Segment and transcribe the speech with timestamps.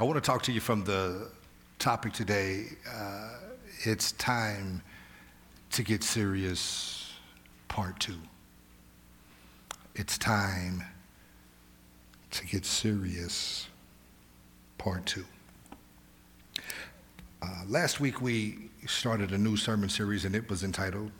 [0.00, 1.28] I want to talk to you from the
[1.80, 2.66] topic today.
[2.88, 3.30] Uh,
[3.80, 4.80] it's time
[5.72, 7.14] to get serious,
[7.66, 8.14] part two.
[9.96, 10.84] It's time
[12.30, 13.66] to get serious,
[14.78, 15.24] part two.
[17.42, 21.10] Uh, last week we started a new sermon series and it was entitled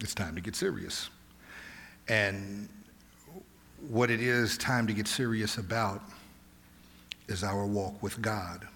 [0.00, 1.10] It's Time to Get Serious.
[2.08, 2.68] And
[3.88, 6.02] what it is time to get serious about
[7.28, 8.66] is our walk with God.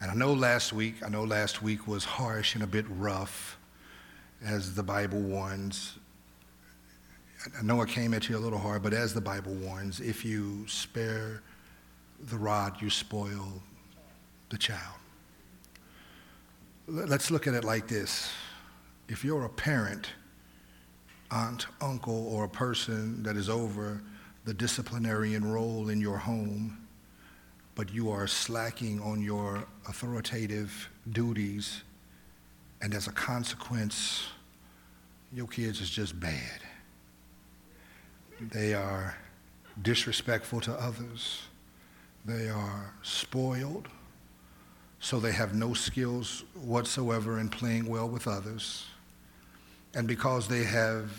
[0.00, 3.58] And I know last week, I know last week was harsh and a bit rough,
[4.44, 5.98] as the Bible warns.
[7.58, 10.24] I know I came at you a little hard, but as the Bible warns, if
[10.24, 11.42] you spare
[12.30, 13.62] the rod, you spoil
[14.50, 14.94] the child.
[16.86, 18.30] Let's look at it like this.
[19.08, 20.08] If you're a parent,
[21.30, 24.00] aunt, uncle, or a person that is over
[24.44, 26.87] the disciplinarian role in your home,
[27.78, 31.84] but you are slacking on your authoritative duties,
[32.82, 34.26] and as a consequence,
[35.32, 36.60] your kids is just bad.
[38.40, 39.16] They are
[39.80, 41.42] disrespectful to others.
[42.24, 43.86] They are spoiled,
[44.98, 48.86] so they have no skills whatsoever in playing well with others.
[49.94, 51.12] And because they have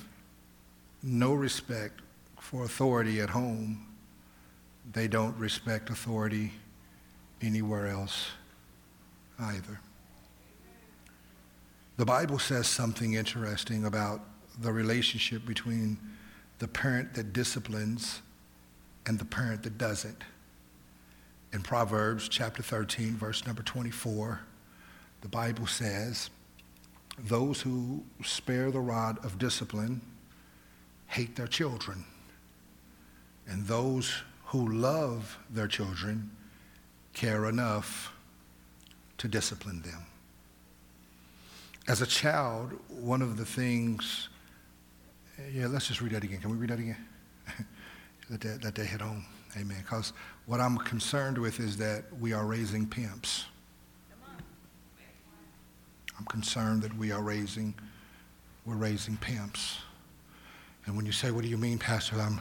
[1.02, 2.02] no respect
[2.38, 3.89] for authority at home,
[4.94, 6.52] they don't respect authority
[7.42, 8.32] anywhere else
[9.40, 9.80] either.
[11.98, 14.22] The Bible says something interesting about
[14.62, 15.98] the relationship between
[16.60, 18.22] the parent that disciplines
[19.06, 20.24] and the parent that doesn't.
[21.52, 24.40] In Proverbs chapter 13, verse number 24,
[25.22, 26.30] the Bible says,
[27.18, 30.02] Those who spare the rod of discipline
[31.08, 32.06] hate their children,
[33.48, 36.32] and those who love their children
[37.14, 38.12] care enough
[39.20, 40.04] to discipline them.
[41.88, 44.30] As a child, one of the things,
[45.52, 46.40] yeah, let's just read that again.
[46.40, 46.98] Can we read that again?
[48.32, 49.24] let, that, let that hit home.
[49.56, 49.78] Amen.
[49.84, 50.14] Because
[50.48, 53.46] what I'm concerned with is that we are raising pimps.
[56.18, 57.76] I'm concerned that we are raising,
[58.66, 59.78] we're raising pimps.
[60.88, 62.20] And when you say, what do you mean, Pastor?
[62.20, 62.40] I'm,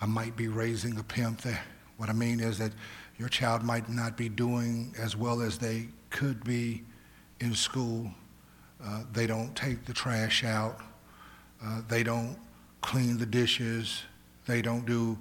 [0.00, 1.42] I might be raising a pimp.
[1.98, 2.72] What I mean is that
[3.18, 6.82] your child might not be doing as well as they could be
[7.40, 8.10] in school.
[8.82, 10.80] Uh, they don't take the trash out.
[11.62, 12.38] Uh, they don't
[12.80, 14.02] clean the dishes.
[14.46, 15.18] They don't do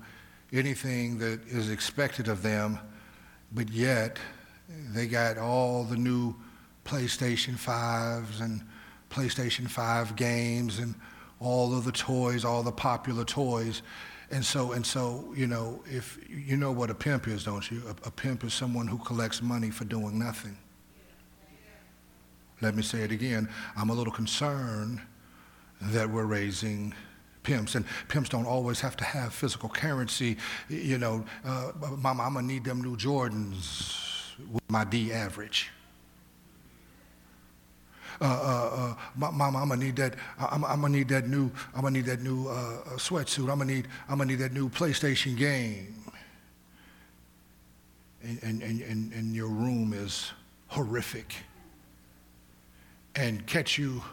[0.54, 2.80] anything that is expected of them.
[3.52, 4.18] But yet,
[4.94, 6.34] they got all the new
[6.86, 8.62] PlayStation 5s and
[9.10, 10.96] PlayStation 5 games and
[11.40, 13.82] all of the toys, all the popular toys.
[14.32, 17.82] And so, and so, you know, if you know what a pimp is, don't you?
[17.88, 20.56] A, a pimp is someone who collects money for doing nothing.
[22.62, 23.50] Let me say it again.
[23.76, 25.02] I'm a little concerned
[25.82, 26.94] that we're raising
[27.42, 30.38] pimps, and pimps don't always have to have physical currency.
[30.68, 35.72] You know, uh, Mama, I'm gonna need them new Jordans with my D average
[38.22, 38.96] uh, uh,
[39.32, 40.16] mama, I'm gonna need that.
[40.40, 41.52] I'm, I'm, gonna need that new.
[41.74, 43.50] I'm gonna need that new uh, uh, sweatsuit.
[43.50, 43.88] I'm gonna need.
[44.10, 45.96] I'm gonna need that new PlayStation game.
[48.22, 50.32] And, and, and, and your room is
[50.68, 51.34] horrific.
[53.16, 54.04] And catch you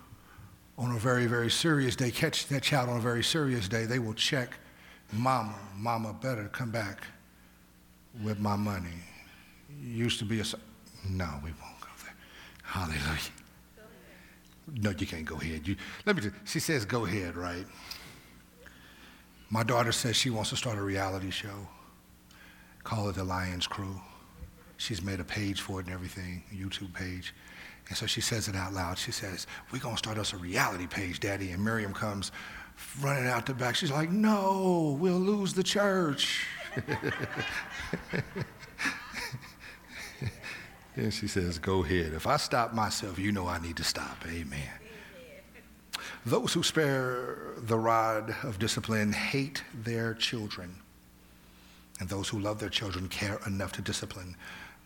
[0.79, 3.99] on a very, very serious day, catch that child on a very serious day, they
[3.99, 4.51] will check,
[5.13, 7.07] Mama, Mama better come back
[8.23, 8.89] with my money.
[9.83, 10.45] Used to be a.
[11.09, 12.15] No, we won't go there.
[12.63, 13.19] Hallelujah.
[14.75, 15.67] No, you can't go ahead.
[15.67, 16.31] You, let me.
[16.45, 17.67] She says, "Go ahead." Right.
[19.49, 21.69] My daughter says she wants to start a reality show.
[22.83, 24.01] Call it the Lyons Crew.
[24.77, 27.33] She's made a page for it and everything, a YouTube page.
[27.89, 28.99] And so she says it out loud.
[28.99, 31.51] She says, We're going to start us a reality page, Daddy.
[31.51, 32.33] And Miriam comes
[33.01, 33.77] running out the back.
[33.77, 36.47] She's like, No, we'll lose the church.
[40.97, 42.15] And she says, Go ahead.
[42.15, 44.17] If I stop myself, you know I need to stop.
[44.27, 44.69] Amen.
[46.25, 50.75] Those who spare the rod of discipline hate their children,
[52.01, 54.37] and those who love their children care enough to discipline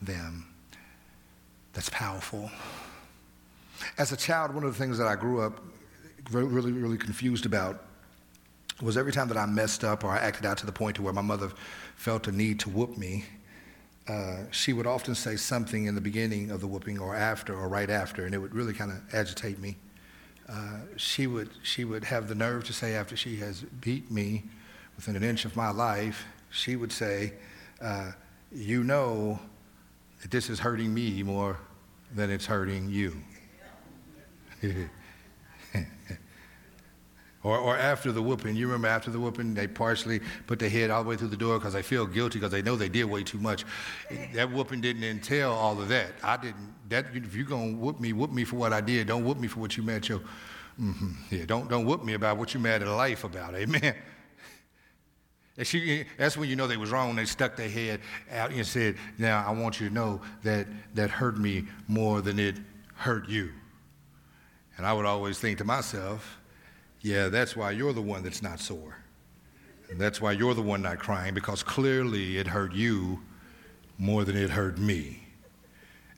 [0.02, 0.46] them.
[1.72, 2.50] That's powerful.
[3.96, 5.60] As a child, one of the things that I grew up
[6.30, 7.84] really, really confused about
[8.82, 11.02] was every time that I messed up or I acted out to the point to
[11.02, 11.50] where my mother
[11.96, 13.24] felt a need to whoop me,
[14.08, 17.68] uh, she would often say something in the beginning of the whooping or after or
[17.68, 19.76] right after, and it would really kind of agitate me.
[20.48, 24.42] Uh, she, would, she would have the nerve to say, after she has beat me
[24.96, 27.32] within an inch of my life, she would say,
[27.80, 28.10] uh,
[28.52, 29.38] you know
[30.22, 31.56] that this is hurting me more
[32.14, 33.16] than it's hurting you.
[37.42, 40.90] or, or after the whooping, you remember after the whooping, they partially put their head
[40.90, 43.04] all the way through the door because they feel guilty because they know they did
[43.04, 43.64] way too much.
[44.34, 46.12] That whooping didn't entail all of that.
[46.22, 46.74] I didn't.
[46.90, 49.06] That if you're gonna whoop me, whoop me for what I did.
[49.06, 50.20] Don't whoop me for what you mad your.
[50.78, 53.54] Mm-hmm, yeah, don't don't whoop me about what you mad at life about.
[53.54, 53.94] Amen.
[55.62, 57.16] She, that's when you know they was wrong.
[57.16, 58.00] They stuck their head
[58.30, 62.38] out and said, "Now I want you to know that that hurt me more than
[62.38, 62.56] it
[62.94, 63.50] hurt you."
[64.78, 66.39] And I would always think to myself,
[67.00, 68.96] "Yeah, that's why you're the one that's not sore.
[69.90, 73.20] And that's why you're the one not crying because clearly it hurt you
[73.98, 75.20] more than it hurt me."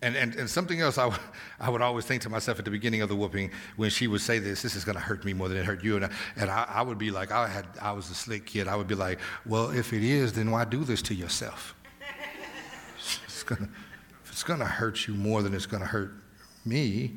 [0.02, 1.22] And, and, and something else I, w-
[1.60, 4.20] I would always think to myself at the beginning of the whooping when she would
[4.20, 5.96] say this, this is going to hurt me more than it hurt you.
[5.96, 8.66] And, I, and I, I would be like, I, had, I was a slick kid.
[8.66, 11.76] I would be like, well, if it is, then why do this to yourself?
[13.24, 13.68] it's gonna,
[14.24, 16.12] if it's going to hurt you more than it's going to hurt
[16.64, 17.12] me.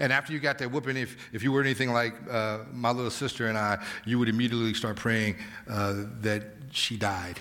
[0.00, 3.10] And after you got that whooping, if, if you were anything like uh, my little
[3.10, 5.36] sister and I, you would immediately start praying
[5.68, 7.40] uh, that she died.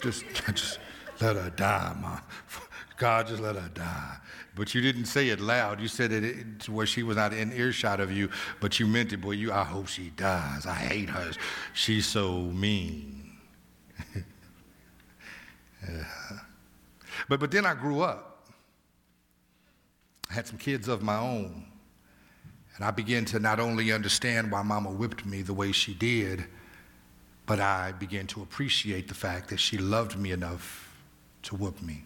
[0.00, 0.24] Just,
[0.54, 0.78] just
[1.20, 2.20] let her die, Mom.
[2.96, 4.16] God, just let her die.
[4.56, 5.80] But you didn't say it loud.
[5.80, 8.28] You said it to where she was not in earshot of you,
[8.60, 9.18] but you meant it.
[9.18, 10.66] Boy, you, I hope she dies.
[10.66, 11.30] I hate her.
[11.74, 13.32] She's so mean.
[15.88, 16.04] yeah.
[17.28, 18.46] But, but then I grew up.
[20.30, 21.66] I had some kids of my own.
[22.78, 26.44] And I began to not only understand why mama whipped me the way she did,
[27.44, 30.96] but I began to appreciate the fact that she loved me enough
[31.42, 32.04] to whoop me.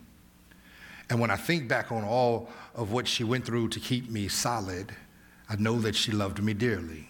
[1.10, 4.28] And when I think back on all of what she went through to keep me
[4.28, 4.92] solid,
[5.46, 7.06] I know that she loved me dearly.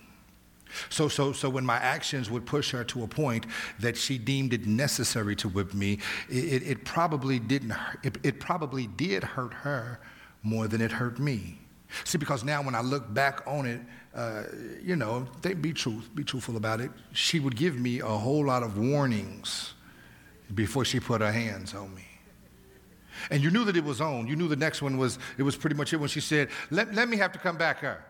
[0.89, 3.47] So, so, so when my actions would push her to a point
[3.79, 7.75] that she deemed it necessary to whip me, it, it probably didn't.
[8.03, 10.01] It, it probably did hurt her
[10.43, 11.59] more than it hurt me.
[12.05, 13.81] See, because now when I look back on it,
[14.15, 14.45] uh,
[14.83, 16.91] you know, they be truth, be truthful about it.
[17.13, 19.75] She would give me a whole lot of warnings
[20.55, 22.05] before she put her hands on me.
[23.31, 24.27] And you knew that it was on.
[24.27, 26.95] You knew the next one was, it was pretty much it when she said, let,
[26.95, 28.05] let me have to come back here.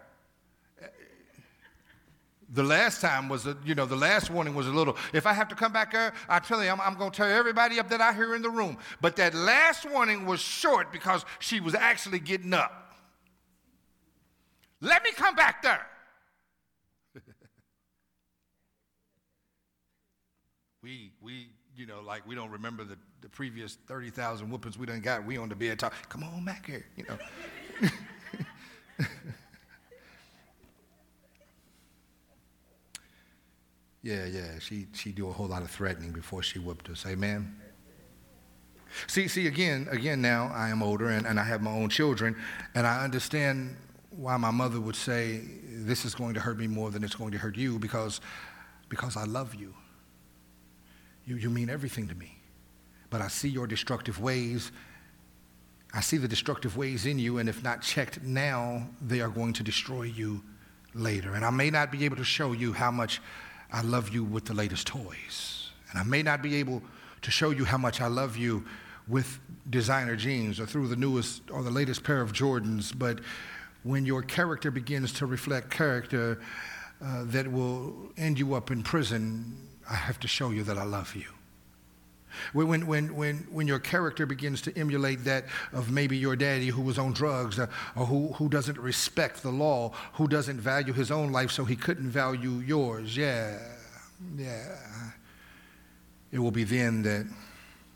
[2.54, 5.32] The last time was, a, you know, the last warning was a little, if I
[5.32, 7.88] have to come back here, I tell you, I'm, I'm going to tear everybody up
[7.88, 8.76] that I hear in the room.
[9.00, 12.81] But that last warning was short because she was actually getting up.
[14.82, 15.86] Let me come back there.
[20.82, 25.00] we, we, you know, like we don't remember the the previous 30,000 whoopings we done
[25.00, 27.16] got, we on the bed talk, come on back here, you know.
[34.02, 37.56] yeah, yeah, she, she do a whole lot of threatening before she whooped us, amen?
[39.06, 42.34] See, see, again, again now I am older and, and I have my own children,
[42.74, 43.76] and I understand
[44.16, 47.32] why my mother would say, this is going to hurt me more than it's going
[47.32, 48.20] to hurt you because,
[48.88, 49.74] because I love you.
[51.26, 52.42] You, you mean everything to me
[53.12, 54.72] but I see your destructive ways.
[55.92, 59.52] I see the destructive ways in you, and if not checked now, they are going
[59.52, 60.42] to destroy you
[60.94, 61.34] later.
[61.34, 63.20] And I may not be able to show you how much
[63.70, 65.70] I love you with the latest toys.
[65.90, 66.82] And I may not be able
[67.20, 68.64] to show you how much I love you
[69.06, 69.38] with
[69.68, 73.20] designer jeans or through the newest or the latest pair of Jordans, but
[73.82, 76.40] when your character begins to reflect character
[77.04, 79.56] uh, that will end you up in prison,
[79.90, 81.26] I have to show you that I love you.
[82.52, 86.80] When, when, when, when your character begins to emulate that of maybe your daddy who
[86.80, 91.10] was on drugs uh, or who, who doesn't respect the law, who doesn't value his
[91.10, 93.58] own life so he couldn't value yours, yeah,
[94.36, 94.76] yeah.
[96.30, 97.26] It will be then that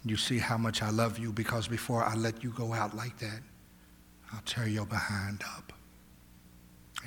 [0.04, 3.18] you see how much I love you because before I let you go out like
[3.18, 3.40] that,
[4.32, 5.65] I'll tear your behind up.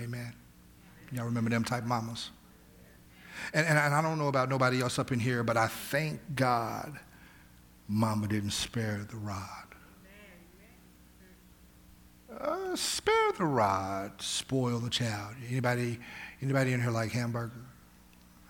[0.01, 0.34] Amen.
[1.12, 2.29] Y'all remember them type mamas?
[3.53, 7.00] And, and I don't know about nobody else up in here, but I thank God
[7.88, 9.65] Mama didn't spare the rod.
[12.39, 15.34] Uh, spare the rod, spoil the child.
[15.50, 16.00] Anybody,
[16.41, 17.65] anybody in here like hamburger,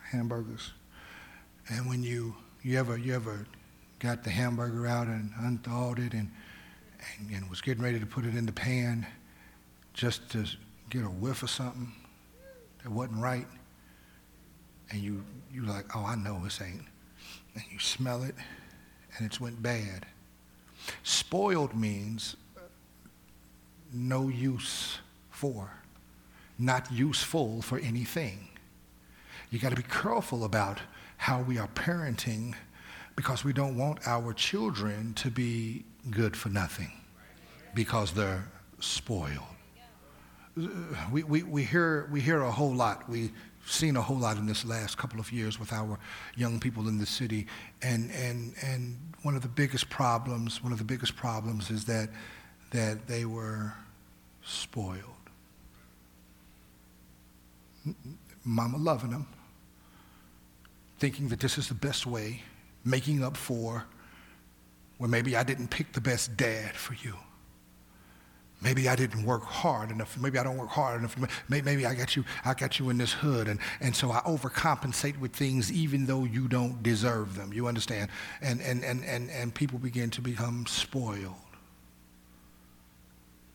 [0.03, 0.73] hamburgers?
[1.69, 3.47] And when you you ever you ever
[3.99, 6.29] got the hamburger out and unthawed it and,
[7.17, 9.07] and and was getting ready to put it in the pan,
[9.93, 10.45] just to
[10.89, 11.91] get a whiff of something
[12.83, 13.47] that wasn't right,
[14.91, 16.85] and you you like, oh, I know this ain't,
[17.55, 18.35] and you smell it
[19.17, 20.05] and it's went bad.
[21.03, 22.35] Spoiled means
[23.93, 25.71] no use for,
[26.57, 28.47] not useful for anything.
[29.49, 30.79] You got to be careful about
[31.17, 32.53] how we are parenting
[33.15, 36.91] because we don't want our children to be good for nothing
[37.73, 38.47] because they're
[38.79, 39.48] spoiled.
[41.11, 43.09] We, we, we, hear, we hear a whole lot.
[43.09, 43.31] We've
[43.65, 45.99] seen a whole lot in this last couple of years with our
[46.35, 47.47] young people in the city.
[47.81, 52.09] And, and, and one of the biggest problems, one of the biggest problems is that,
[52.71, 53.73] that they were
[54.43, 55.03] spoiled.
[58.43, 59.27] Mama loving them,
[60.99, 62.41] thinking that this is the best way,
[62.83, 63.85] making up for
[64.97, 67.15] where maybe I didn't pick the best dad for you.
[68.61, 70.17] Maybe I didn't work hard enough.
[70.19, 71.15] Maybe I don't work hard enough.
[71.47, 73.47] Maybe I got you, I got you in this hood.
[73.47, 77.53] And, and so I overcompensate with things even though you don't deserve them.
[77.53, 78.09] You understand?
[78.41, 81.35] And, and, and, and, and people begin to become spoiled.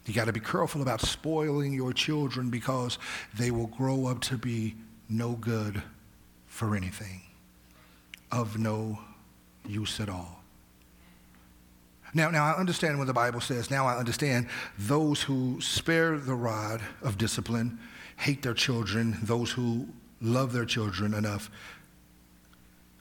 [0.06, 2.98] You got to be careful about spoiling your children because
[3.38, 4.74] they will grow up to be
[5.08, 5.82] no good
[6.46, 7.22] for anything,
[8.30, 8.98] of no
[9.66, 10.43] use at all.
[12.14, 13.70] Now, now I understand what the Bible says.
[13.70, 17.78] Now I understand those who spare the rod of discipline
[18.16, 19.88] hate their children, those who
[20.20, 21.50] love their children enough,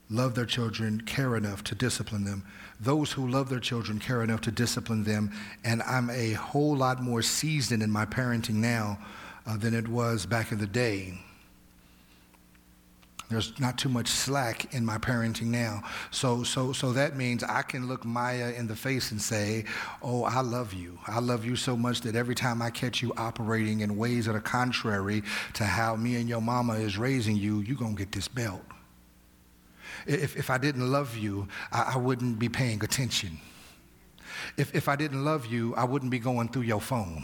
[0.10, 2.44] love their children, care enough to discipline them.
[2.80, 5.32] Those who love their children care enough to discipline them.
[5.64, 9.00] And I'm a whole lot more seasoned in my parenting now
[9.46, 11.14] uh, than it was back in the day.
[13.34, 15.84] There's not too much slack in my parenting now.
[16.12, 19.66] So, so, so that means I can look Maya in the face and say,
[20.02, 21.00] Oh, I love you.
[21.08, 24.36] I love you so much that every time I catch you operating in ways that
[24.36, 25.24] are contrary
[25.54, 28.62] to how me and your mama is raising you, you're going to get this belt.
[30.06, 33.40] If, if I didn't love you, I, I wouldn't be paying attention.
[34.58, 37.24] If, if I didn't love you, I wouldn't be going through your phone.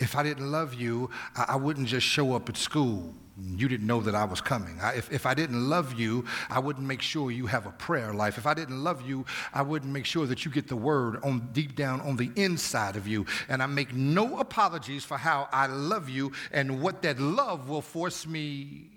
[0.00, 3.86] If I didn't love you, I, I wouldn't just show up at school you didn't
[3.86, 4.78] know that I was coming.
[4.80, 8.12] I, if, if I didn't love you, I wouldn't make sure you have a prayer
[8.12, 8.36] life.
[8.36, 11.48] If I didn't love you, I wouldn't make sure that you get the word on
[11.52, 13.26] deep down on the inside of you.
[13.48, 17.82] And I make no apologies for how I love you and what that love will
[17.82, 18.90] force me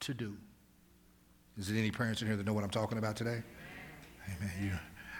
[0.00, 0.36] to do.
[1.58, 3.42] Is there any parents in here that know what I'm talking about today?
[4.26, 4.50] Amen.
[4.60, 4.70] You,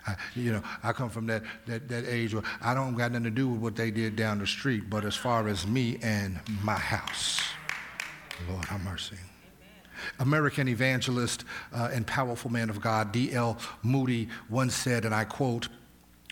[0.06, 3.24] I, you know, I come from that, that, that age where I don't got nothing
[3.24, 6.38] to do with what they did down the street, but as far as me and
[6.62, 7.40] my house.
[8.48, 9.16] Lord, have mercy.
[10.18, 13.58] American evangelist uh, and powerful man of God, D.L.
[13.82, 15.68] Moody, once said, and I quote,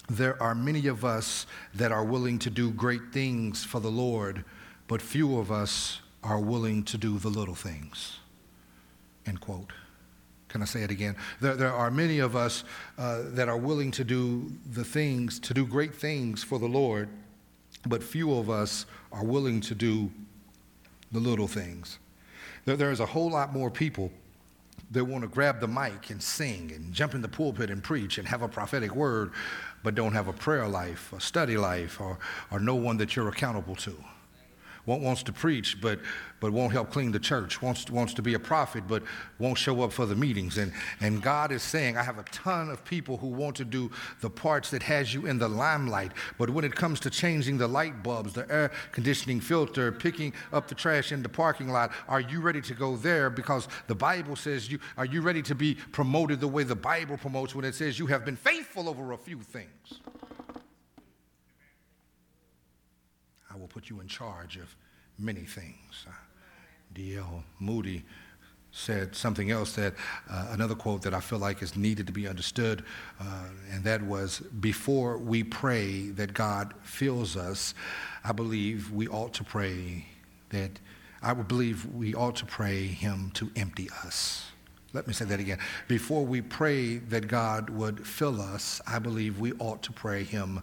[0.09, 4.44] There are many of us that are willing to do great things for the Lord,
[4.88, 8.18] but few of us are willing to do the little things.
[9.26, 9.73] End quote.
[10.49, 11.16] Can I say it again?
[11.40, 12.64] There, there are many of us
[12.99, 17.09] uh, that are willing to do the things, to do great things for the Lord,
[17.87, 20.11] but few of us are willing to do
[21.12, 21.99] the little things.
[22.64, 24.11] There, there's a whole lot more people
[24.90, 28.19] that want to grab the mic and sing and jump in the pulpit and preach
[28.19, 29.33] and have a prophetic word,
[29.83, 32.19] but don't have a prayer life, a study life, or,
[32.50, 33.97] or no one that you're accountable to
[34.86, 36.00] wants to preach, but,
[36.40, 39.02] but won't help clean the church, wants, wants to be a prophet, but
[39.38, 40.58] won't show up for the meetings.
[40.58, 43.90] And, and God is saying, I have a ton of people who want to do
[44.20, 47.68] the parts that has you in the limelight, but when it comes to changing the
[47.68, 52.20] light bulbs, the air conditioning filter, picking up the trash in the parking lot, are
[52.20, 53.30] you ready to go there?
[53.30, 57.16] Because the Bible says, you, are you ready to be promoted the way the Bible
[57.16, 60.00] promotes when it says you have been faithful over a few things?
[63.51, 64.76] I will put you in charge of
[65.19, 66.04] many things.
[66.07, 66.11] Uh,
[66.95, 67.45] D.L.
[67.61, 68.04] Moody
[68.73, 69.95] said something else that
[70.28, 72.85] uh, another quote that I feel like is needed to be understood,
[73.21, 77.75] uh, and that was before we pray that God fills us,
[78.25, 80.07] I believe we ought to pray
[80.50, 80.73] that
[81.23, 84.45] I would believe we ought to pray Him to empty us.
[84.92, 85.59] Let me say that again.
[85.87, 90.62] Before we pray that God would fill us, I believe we ought to pray Him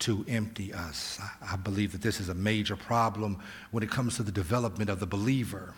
[0.00, 1.20] to empty us.
[1.40, 3.38] I believe that this is a major problem
[3.70, 5.74] when it comes to the development of the believer.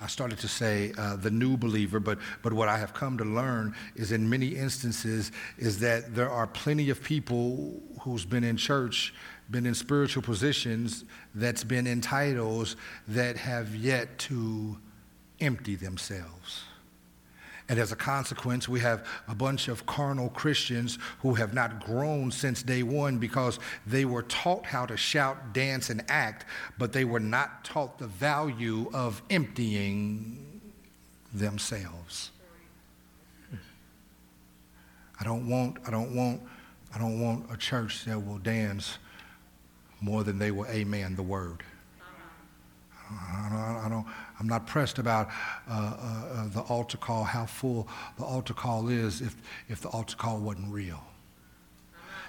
[0.00, 3.24] I started to say uh, the new believer, but, but what I have come to
[3.24, 8.56] learn is in many instances is that there are plenty of people who's been in
[8.56, 9.14] church,
[9.50, 12.76] been in spiritual positions, that's been in titles
[13.08, 14.76] that have yet to
[15.40, 16.64] empty themselves.
[17.68, 22.30] And as a consequence, we have a bunch of carnal Christians who have not grown
[22.30, 26.44] since day one because they were taught how to shout, dance, and act,
[26.76, 30.60] but they were not taught the value of emptying
[31.32, 32.32] themselves.
[35.18, 36.42] I don't want, I don't want,
[36.94, 38.98] I don't want a church that will dance
[40.00, 41.62] more than they will amen the word.
[43.10, 44.06] I don't, I don't,
[44.38, 45.28] I'm not pressed about
[45.68, 47.88] uh, uh, uh, the altar call, how full
[48.18, 49.36] the altar call is if,
[49.68, 51.02] if the altar call wasn't real.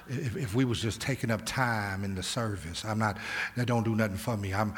[0.08, 3.18] If, if we was just taking up time in the service, I'm not,
[3.58, 4.54] that don't do nothing for me.
[4.54, 4.76] I'm,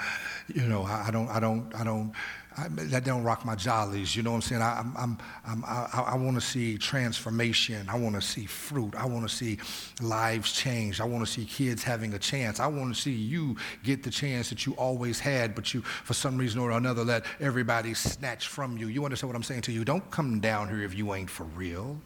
[0.53, 2.13] you know, I, I don't, I don't, I don't,
[2.57, 4.15] I, that don't rock my jollies.
[4.15, 4.61] You know what I'm saying?
[4.63, 7.87] I, I'm, I'm, i I, want to see transformation.
[7.87, 8.95] I want to see fruit.
[8.95, 9.59] I want to see
[10.01, 10.99] lives change.
[10.99, 12.59] I want to see kids having a chance.
[12.59, 16.15] I want to see you get the chance that you always had, but you, for
[16.15, 18.87] some reason or another, let everybody snatch from you.
[18.87, 19.85] You understand what I'm saying to you?
[19.85, 22.01] Don't come down here if you ain't for real.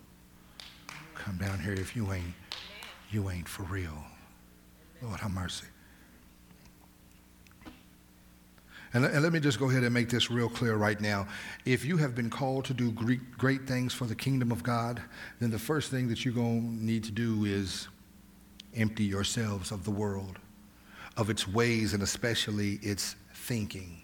[1.15, 2.34] Come down here if you ain't,
[3.10, 4.03] you ain't for real.
[5.01, 5.67] Lord, have mercy.
[8.93, 11.27] And, and, let me just go ahead and make this real clear right now.
[11.65, 15.01] If you have been called to do great, great things for the kingdom of God,
[15.39, 17.88] then the first thing that you're going to need to do is
[18.75, 20.39] empty yourselves of the world,
[21.15, 24.00] of its ways, and especially its thinking.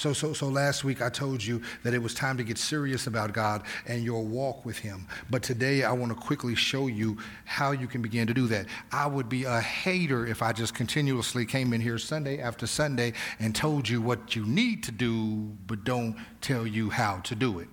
[0.00, 3.06] So, so, so last week I told you that it was time to get serious
[3.06, 5.06] about God and your walk with Him.
[5.28, 8.64] But today I want to quickly show you how you can begin to do that.
[8.90, 13.12] I would be a hater if I just continuously came in here Sunday after Sunday
[13.38, 17.58] and told you what you need to do, but don't tell you how to do
[17.58, 17.68] it.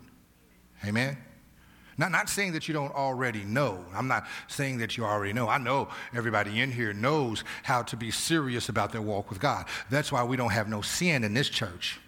[0.85, 1.17] Amen?
[1.97, 3.85] Not, not saying that you don't already know.
[3.95, 5.47] I'm not saying that you already know.
[5.47, 9.65] I know everybody in here knows how to be serious about their walk with God.
[9.89, 12.01] That's why we don't have no sin in this church.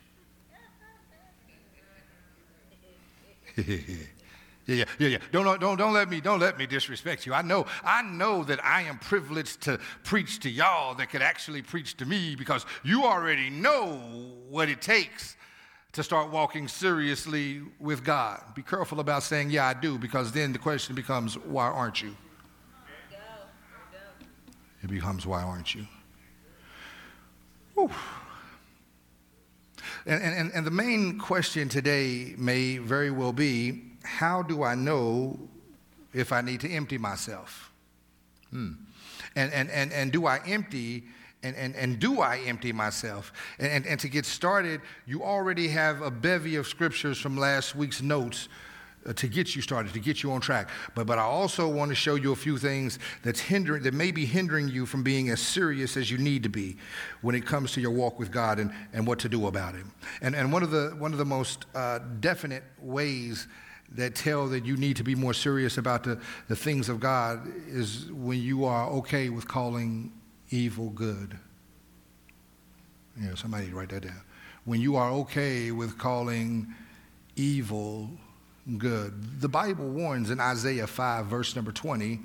[4.66, 5.18] yeah, yeah, yeah, yeah.
[5.32, 7.34] Don't, don't, don't let me, don't let me disrespect you.
[7.34, 11.62] I know, I know that I am privileged to preach to y'all that could actually
[11.62, 14.00] preach to me because you already know
[14.50, 15.36] what it takes
[15.94, 18.44] to start walking seriously with God.
[18.56, 22.16] Be careful about saying, yeah, I do, because then the question becomes, why aren't you?
[24.82, 25.86] It becomes, why aren't you?
[27.74, 27.90] Whew.
[30.06, 35.38] And, and, and the main question today may very well be how do I know
[36.14, 37.72] if I need to empty myself?
[38.50, 38.72] Hmm.
[39.36, 41.04] And, and, and, and do I empty
[41.42, 43.32] and, and, and do I empty myself?
[43.60, 47.76] And, and, and to get started, you already have a bevy of scriptures from last
[47.76, 48.50] week's notes
[49.16, 50.70] to get you started, to get you on track.
[50.96, 54.12] But, but I also want to show you a few things that's hindering, that may
[54.12, 56.78] be hindering you from being as serious as you need to be
[57.22, 59.86] when it comes to your walk with God and, and what to do about it.
[60.22, 63.48] And, and one, of the, one of the most uh, definite ways
[63.96, 67.42] that tell that you need to be more serious about the, the things of God
[67.68, 70.12] is when you are okay with calling
[70.52, 71.38] evil good.
[73.20, 74.22] Yeah, somebody write that down.
[74.66, 76.74] When you are okay with calling
[77.36, 78.12] evil
[78.78, 79.42] good.
[79.42, 82.20] The Bible warns in Isaiah 5, verse number 20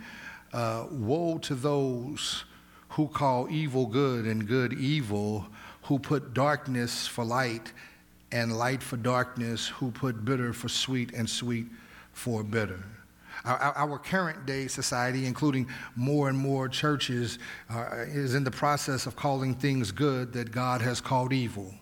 [0.53, 2.45] uh, Woe to those
[2.91, 5.47] who call evil good and good evil,
[5.83, 7.73] who put darkness for light
[8.31, 11.67] and light for darkness, who put bitter for sweet and sweet
[12.13, 12.85] for bitter.
[13.45, 19.17] Our, current day society, including more and more churches, uh, is in the process of
[19.17, 21.75] calling things good that God has called evil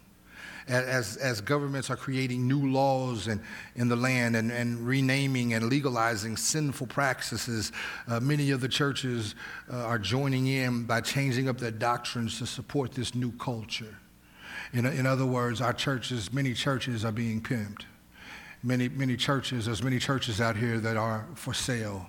[0.68, 3.40] as, as governments are creating new laws in,
[3.76, 7.72] in the land and, and renaming and legalizing sinful practices,
[8.08, 9.34] uh, many of the churches
[9.72, 13.96] uh, are joining in by changing up their doctrines to support this new culture.
[14.72, 17.82] In, in other words, our churches, many churches are being pimped.
[18.62, 22.06] Many, many churches, there's many churches out here that are for sale.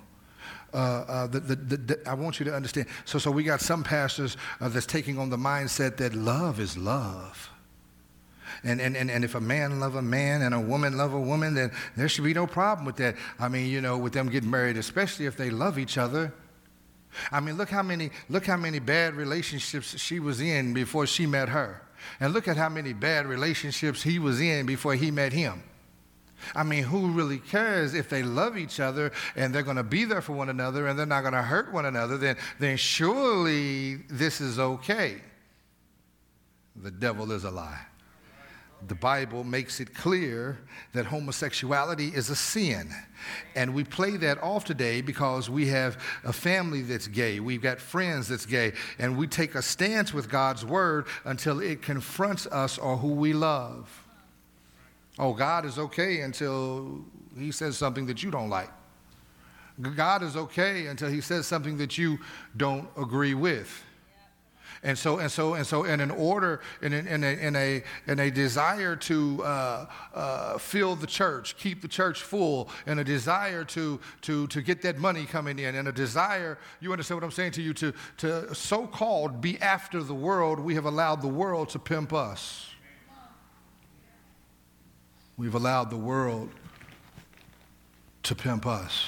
[0.74, 2.88] Uh, uh, the, the, the, I want you to understand.
[3.06, 6.78] So, so we got some pastors uh, that's taking on the mindset that love is
[6.78, 7.50] love.
[8.64, 11.20] And, and, and, and if a man love a man and a woman love a
[11.20, 13.16] woman, then there should be no problem with that.
[13.38, 16.34] I mean, you know, with them getting married, especially if they love each other.
[17.32, 21.26] I mean, look how many, look how many bad relationships she was in before she
[21.26, 21.82] met her.
[22.20, 25.64] And look at how many bad relationships he was in before he met him.
[26.56, 30.04] I mean, who really cares if they love each other and they're going to be
[30.04, 32.18] there for one another and they're not going to hurt one another?
[32.18, 35.22] Then, then surely this is okay.
[36.76, 37.86] The devil is a lie
[38.88, 40.58] the Bible makes it clear
[40.94, 42.90] that homosexuality is a sin.
[43.56, 47.80] And we play that off today because we have a family that's gay, we've got
[47.80, 52.78] friends that's gay, and we take a stance with God's word until it confronts us
[52.78, 54.04] or who we love.
[55.20, 57.06] Oh, God is okay until
[57.38, 58.70] he says something that you don't like.
[59.82, 62.20] God is okay until he says something that you
[62.58, 63.84] don't agree with.
[64.84, 67.84] And so, and so, and so, in an order, in, in, in, a, in, a,
[68.06, 73.04] in a desire to uh, uh, fill the church, keep the church full, and a
[73.04, 77.26] desire to, to, to get that money coming in, and a desire, you understand what
[77.26, 81.22] I'm saying to you, to, to so called be after the world, we have allowed
[81.22, 82.70] the world to pimp us.
[85.38, 86.50] We've allowed the world
[88.24, 89.06] to pimp us.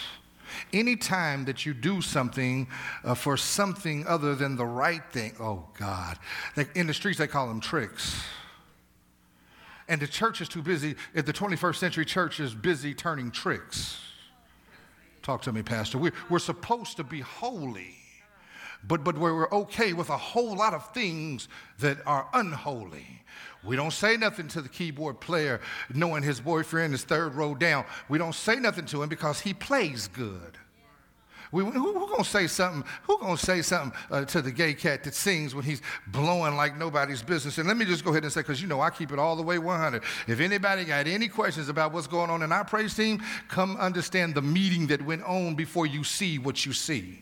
[0.75, 2.67] Anytime that you do something
[3.05, 6.19] uh, for something other than the right thing, oh God.
[6.75, 8.21] in the streets, they call them tricks.
[9.88, 10.95] And the church is too busy.
[11.13, 14.01] If The 21st century church is busy turning tricks.
[15.21, 15.97] Talk to me, Pastor.
[15.97, 17.95] We're, we're supposed to be holy,
[18.85, 21.47] but, but we're okay with a whole lot of things
[21.79, 23.23] that are unholy.
[23.63, 25.61] We don't say nothing to the keyboard player
[25.93, 27.85] knowing his boyfriend is third row down.
[28.09, 30.57] We don't say nothing to him because he plays good.
[31.51, 32.84] We, who, who gonna say something?
[33.03, 36.77] Who gonna say something uh, to the gay cat that sings when he's blowing like
[36.77, 37.58] nobody's business?
[37.58, 39.36] And let me just go ahead and say, because you know I keep it all
[39.36, 40.03] the way 100.
[40.27, 44.36] If anybody got any questions about what's going on in our praise team, come understand
[44.36, 47.19] the meeting that went on before you see what you see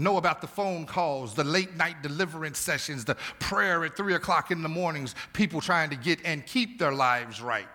[0.00, 4.50] know about the phone calls, the late night deliverance sessions, the prayer at three o'clock
[4.50, 7.68] in the mornings, people trying to get and keep their lives right.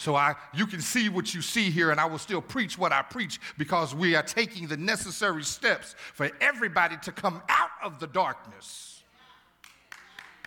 [0.00, 2.90] So I, you can see what you see here, and I will still preach what
[2.90, 8.00] I preach because we are taking the necessary steps for everybody to come out of
[8.00, 9.02] the darkness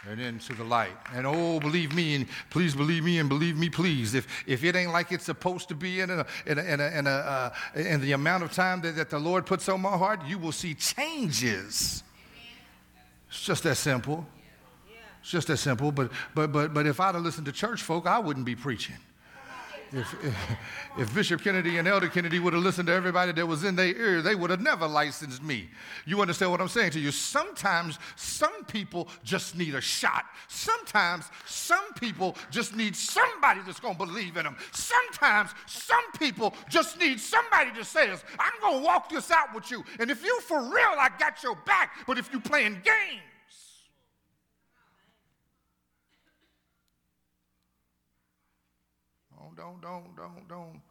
[0.09, 0.97] and into the light.
[1.13, 4.15] And oh, believe me, and please believe me, and believe me, please.
[4.15, 6.87] If, if it ain't like it's supposed to be in, a, in, a, in, a,
[6.97, 10.25] in, uh, in the amount of time that, that the Lord puts on my heart,
[10.25, 12.01] you will see changes.
[13.29, 14.25] It's just that simple.
[15.21, 15.91] It's just that simple.
[15.91, 18.95] But, but, but, but if I'd have listened to church folk, I wouldn't be preaching.
[19.93, 20.15] If,
[20.97, 23.95] if, Bishop Kennedy and Elder Kennedy would have listened to everybody that was in their
[23.95, 25.69] ear, they would have never licensed me.
[26.05, 27.11] You understand what I'm saying to you?
[27.11, 30.25] Sometimes some people just need a shot.
[30.47, 34.57] Sometimes some people just need somebody that's going to believe in them.
[34.71, 39.53] Sometimes some people just need somebody to say this, I'm going to walk this out
[39.53, 39.83] with you.
[39.99, 41.91] And if you for real, I got your back.
[42.07, 43.21] But if you playing games,
[49.55, 50.81] don't, don't, don't, don't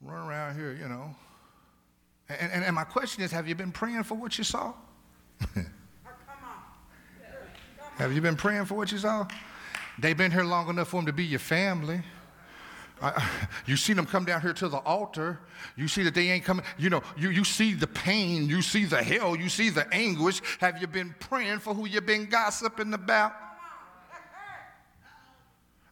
[0.00, 1.14] run around here, you know.
[2.28, 4.74] And, and, and my question is have you been praying for what you saw?
[7.96, 9.26] have you been praying for what you saw?
[9.98, 12.02] They've been here long enough for them to be your family.
[13.02, 13.28] I,
[13.66, 15.40] you see them come down here to the altar.
[15.76, 16.64] You see that they ain't coming.
[16.78, 18.46] You know, you, you see the pain.
[18.48, 19.34] You see the hell.
[19.36, 20.42] You see the anguish.
[20.60, 23.32] Have you been praying for who you've been gossiping about?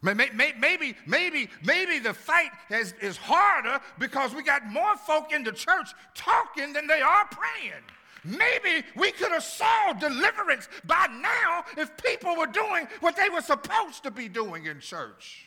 [0.01, 5.51] Maybe, maybe, maybe the fight is, is harder because we got more folk in the
[5.51, 7.83] church talking than they are praying.
[8.23, 13.41] Maybe we could have saw deliverance by now if people were doing what they were
[13.41, 15.45] supposed to be doing in church.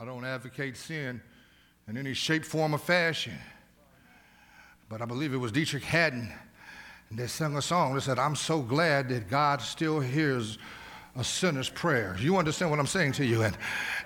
[0.00, 1.20] I don't advocate sin
[1.88, 3.34] in any shape, form, or fashion.
[4.88, 6.32] But I believe it was Deitrick Haddon
[7.10, 10.58] and they sang a song that said, I'm so glad that God still hears
[11.16, 12.16] a sinner's prayer.
[12.20, 13.42] You understand what I'm saying to you?
[13.42, 13.56] And,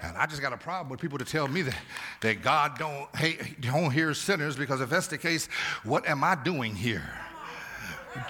[0.03, 1.77] and I just got a problem with people to tell me that,
[2.21, 5.47] that God don't, hate, don't hear sinners because if that's the case,
[5.85, 7.11] what am I doing here?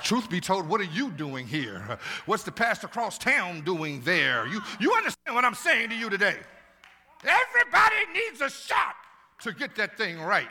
[0.03, 1.99] Truth be told, what are you doing here?
[2.27, 4.47] What's the pastor across town doing there?
[4.47, 6.37] You, you understand what I'm saying to you today?
[7.25, 8.95] Everybody needs a shot
[9.43, 10.49] to get that thing right.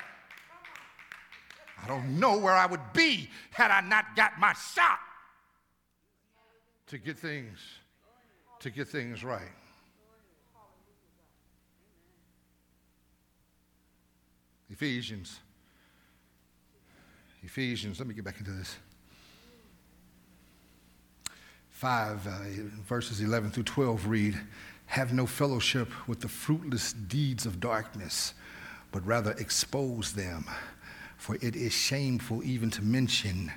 [1.83, 4.99] I don't know where I would be had I not got my shot
[6.87, 7.59] to get things
[8.59, 9.51] to get things right.
[14.69, 15.39] Ephesians.
[17.43, 18.77] Ephesians, let me get back into this.
[21.71, 22.31] 5, uh,
[22.87, 24.39] verses 11 through 12 read,
[24.85, 28.35] Have no fellowship with the fruitless deeds of darkness,
[28.91, 30.45] but rather expose them
[31.21, 33.51] for it is shameful even to mention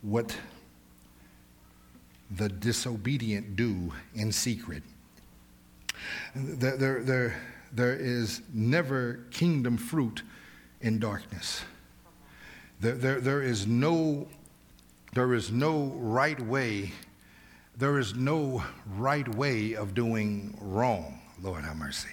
[0.00, 0.34] what
[2.30, 4.82] the disobedient do in secret.
[6.34, 10.22] There, there, there, there is never kingdom fruit
[10.80, 11.60] in darkness.
[12.80, 14.26] There, there, there, is no,
[15.12, 16.92] there is no right way,
[17.76, 18.64] there is no
[18.96, 21.20] right way of doing wrong.
[21.42, 22.08] Lord have mercy.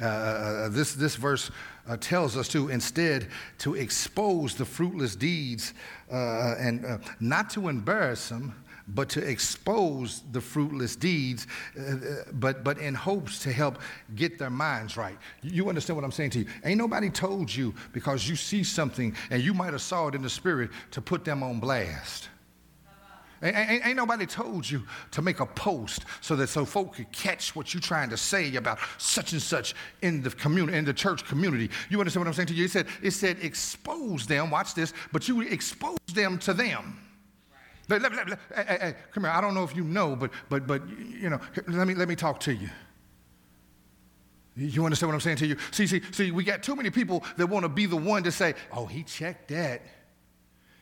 [0.00, 1.50] Uh, uh, uh this, this verse
[1.88, 5.74] uh, tells us to instead to expose the fruitless deeds
[6.12, 8.54] uh, and uh, not to embarrass them
[8.94, 11.46] but to expose the fruitless deeds,
[11.78, 13.78] uh, but, but in hopes to help
[14.14, 15.18] get their minds right.
[15.42, 16.46] You understand what I'm saying to you?
[16.64, 20.22] Ain't nobody told you because you see something and you might have saw it in
[20.22, 22.30] the spirit to put them on blast.
[23.42, 27.54] Ain't, ain't, nobody told you to make a post so that so folk could catch
[27.54, 31.24] what you're trying to say about such and such in the community, in the church
[31.24, 31.70] community.
[31.88, 32.64] You understand what I'm saying to you?
[32.64, 37.00] It said, it said expose them, watch this, but you expose them to them.
[37.88, 39.32] Let, let, let, hey, hey, hey, come here.
[39.32, 42.16] I don't know if you know, but but but you know, let me let me
[42.16, 42.68] talk to you.
[44.56, 45.56] You understand what I'm saying to you?
[45.70, 48.32] See, see, see, we got too many people that want to be the one to
[48.32, 49.82] say, oh, he checked that.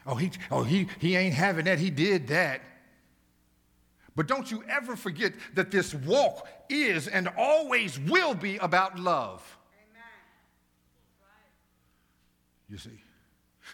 [0.07, 1.79] Oh, he, oh he, he ain't having that.
[1.79, 2.61] He did that.
[4.14, 9.59] But don't you ever forget that this walk is and always will be about love.
[9.90, 10.03] Amen.
[12.69, 13.03] You see?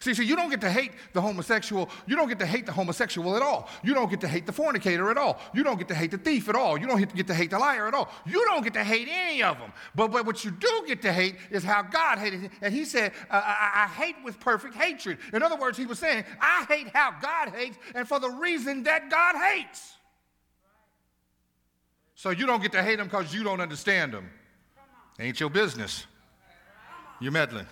[0.01, 1.89] See, see, you don't get to hate the homosexual.
[2.07, 3.69] You don't get to hate the homosexual at all.
[3.85, 5.39] You don't get to hate the fornicator at all.
[5.55, 6.79] You don't get to hate the thief at all.
[6.79, 8.09] You don't get to hate the liar at all.
[8.27, 9.73] You don't get to hate any of them.
[9.95, 12.51] But, but what you do get to hate is how God hated.
[12.61, 15.19] And he said, I, I hate with perfect hatred.
[15.33, 18.83] In other words, he was saying, I hate how God hates and for the reason
[18.85, 19.93] that God hates.
[22.15, 24.31] So you don't get to hate him because you don't understand him.
[25.21, 26.07] Ain't your business.
[27.21, 27.67] You're meddling.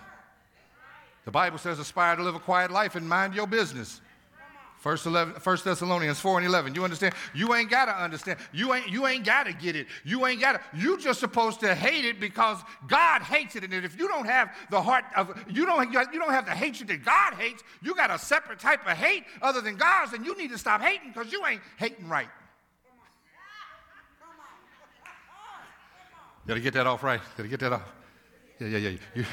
[1.25, 4.01] The Bible says, aspire to live a quiet life and mind your business.
[4.81, 6.75] First, 11, First Thessalonians 4 and 11.
[6.75, 7.15] You understand?
[7.35, 8.39] You ain't got to understand.
[8.51, 9.87] You ain't, you ain't got to get it.
[10.05, 10.61] You ain't got to.
[10.75, 12.57] You just supposed to hate it because
[12.89, 13.63] God hates it.
[13.63, 16.89] And if you don't have the heart of, you don't, you don't have the hatred
[16.89, 20.35] that God hates, you got a separate type of hate other than God's, and you
[20.39, 22.29] need to stop hating because you ain't hating right.
[26.47, 27.21] Got to get that off right.
[27.37, 27.93] Got to get that off.
[28.59, 28.99] Yeah, yeah, yeah.
[29.15, 29.25] You,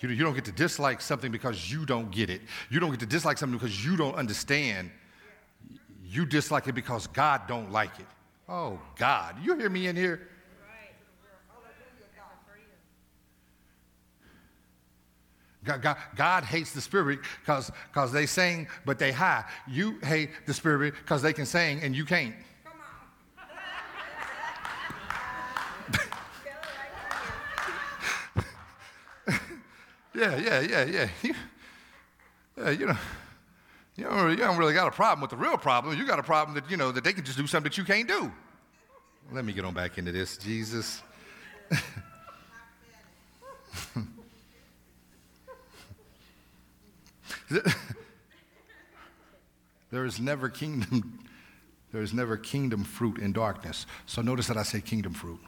[0.00, 2.42] you, you don't get to dislike something because you don't get it.
[2.70, 4.90] You don't get to dislike something because you don't understand.
[6.04, 8.06] You dislike it because God don't like it.
[8.48, 9.36] Oh, God.
[9.42, 10.28] You hear me in here?
[15.64, 19.44] God, God, God, hates the spirit because they sing, but they high.
[19.66, 22.34] You hate the spirit because they can sing and you can't.
[30.18, 31.08] Yeah, yeah, yeah, yeah.
[31.22, 31.34] You,
[32.56, 32.96] yeah, you know,
[33.94, 35.96] you don't, really, you don't really got a problem with the real problem.
[35.96, 37.84] You got a problem that, you know, that they can just do something that you
[37.84, 38.32] can't do.
[39.30, 41.02] Let me get on back into this, Jesus.
[49.90, 51.20] there is never kingdom
[51.92, 55.40] there is never kingdom fruit in darkness so notice that i say kingdom fruit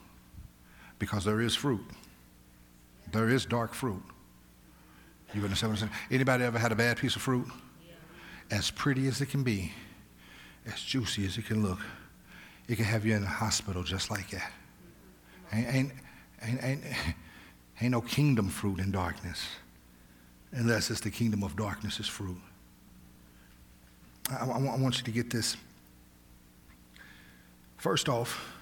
[0.98, 1.84] because there is fruit
[3.12, 4.02] there is dark fruit
[5.34, 6.00] you understand what I'm saying?
[6.10, 7.46] Anybody ever had a bad piece of fruit?
[8.50, 9.72] As pretty as it can be,
[10.66, 11.78] as juicy as it can look,
[12.68, 14.52] it can have you in the hospital just like that.
[15.52, 15.56] Mm-hmm.
[15.56, 15.92] Ain't,
[16.42, 16.96] ain't, ain't, ain't,
[17.80, 19.46] ain't no kingdom fruit in darkness
[20.52, 22.40] unless it's the kingdom of darkness is fruit.
[24.30, 25.56] I, I, I want you to get this.
[27.76, 28.52] First off,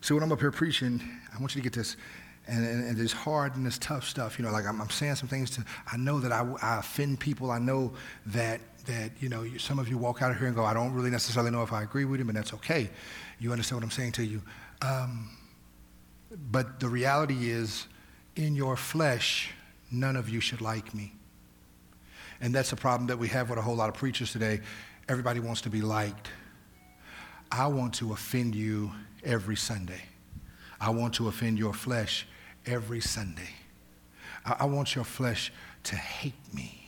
[0.00, 1.00] see, when I'm up here preaching,
[1.34, 1.96] I want you to get this
[2.48, 5.16] and, and, and this hard and this tough stuff, you know, like I'm, I'm saying
[5.16, 7.50] some things to, I know that I, I, offend people.
[7.50, 7.92] I know
[8.26, 10.72] that, that, you know, you, some of you walk out of here and go, I
[10.72, 12.88] don't really necessarily know if I agree with him, and that's okay.
[13.38, 14.42] You understand what I'm saying to you.
[14.80, 15.30] Um,
[16.50, 17.86] but the reality is,
[18.34, 19.50] in your flesh,
[19.90, 21.12] none of you should like me.
[22.40, 24.60] And that's a problem that we have with a whole lot of preachers today.
[25.08, 26.28] Everybody wants to be liked.
[27.50, 28.92] I want to offend you
[29.24, 30.02] every Sunday.
[30.80, 32.26] I want to offend your flesh
[32.68, 33.50] every Sunday.
[34.44, 35.52] I, I want your flesh
[35.84, 36.78] to hate me.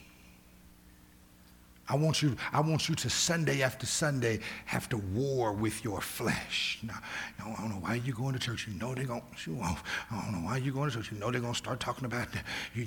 [1.91, 6.01] I want you, I want you to Sunday after Sunday have to war with your
[6.01, 6.79] flesh.
[6.85, 6.95] Now,
[7.41, 8.69] I don't know why you're going to church.
[8.69, 9.77] You know they're going to I
[10.23, 11.11] don't know why you're going to church.
[11.11, 12.45] You know they're going to start talking about that.
[12.75, 12.87] You,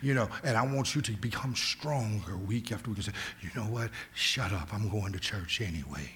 [0.00, 3.12] you know, and I want you to become stronger week after week and say,
[3.42, 3.90] you know what?
[4.14, 4.72] Shut up.
[4.72, 6.10] I'm going to church anyway.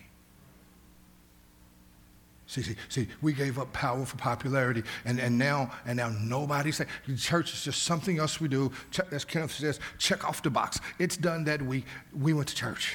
[2.55, 6.77] See, see, see, we gave up power for popularity, and, and now and now nobody's
[6.77, 8.71] saying church is just something else we do.
[8.93, 10.79] Check, as Kenneth says, check off the box.
[11.01, 11.85] It's done that week.
[12.17, 12.95] We went to church.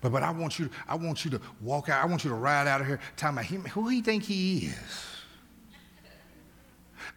[0.00, 2.02] But, but I want you, I want you to walk out.
[2.02, 4.68] I want you to ride out of here talking about him, who he think he
[4.68, 5.06] is.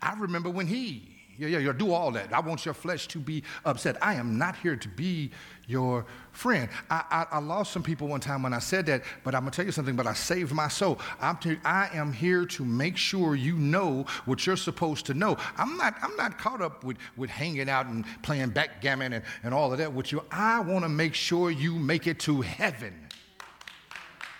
[0.02, 1.08] I remember when he
[1.42, 2.32] yeah, yeah, yeah, do all that.
[2.32, 3.98] I want your flesh to be upset.
[4.00, 5.32] I am not here to be
[5.68, 6.70] your friend.
[6.90, 9.52] I, I, I lost some people one time when I said that, but I'm going
[9.52, 11.00] to tell you something, but I saved my soul.
[11.20, 15.36] I'm I am here to make sure you know what you're supposed to know.
[15.58, 19.52] I'm not, I'm not caught up with, with hanging out and playing backgammon and, and
[19.52, 20.24] all of that with you.
[20.30, 22.94] I want to make sure you make it to heaven.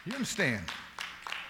[0.06, 0.66] You understand?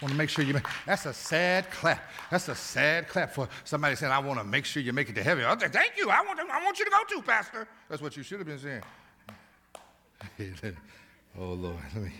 [0.02, 3.48] Want to make sure you make that's a sad clap that's a sad clap for
[3.64, 6.10] somebody saying i want to make sure you make it to heaven say, thank you
[6.10, 8.48] I want, to, I want you to go too pastor that's what you should have
[8.48, 8.82] been saying
[11.40, 12.12] Oh, Lord, let me.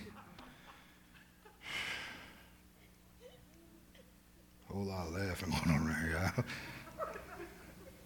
[4.70, 6.46] Whole lot of laughing going on right here.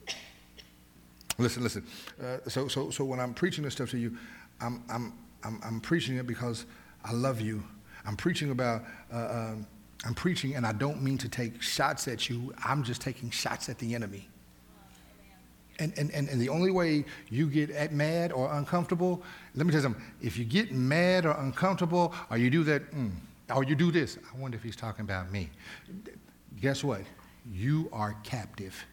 [1.38, 1.86] listen, listen.
[2.22, 4.18] Uh, so, so, so when I'm preaching this stuff to you,
[4.60, 6.66] I'm, I'm, I'm, I'm preaching it because
[7.04, 7.64] I love you.
[8.06, 9.68] I'm preaching about, uh, um,
[10.06, 12.54] I'm preaching, and I don't mean to take shots at you.
[12.64, 14.30] I'm just taking shots at the enemy.
[15.80, 19.22] And, and, and, and the only way you get mad or uncomfortable,
[19.56, 20.04] let me tell you something.
[20.22, 23.12] If you get mad or uncomfortable, or you do that, mm,
[23.54, 25.50] or you do this, I wonder if he's talking about me.
[26.62, 27.02] Guess what?
[27.52, 28.86] You are captive.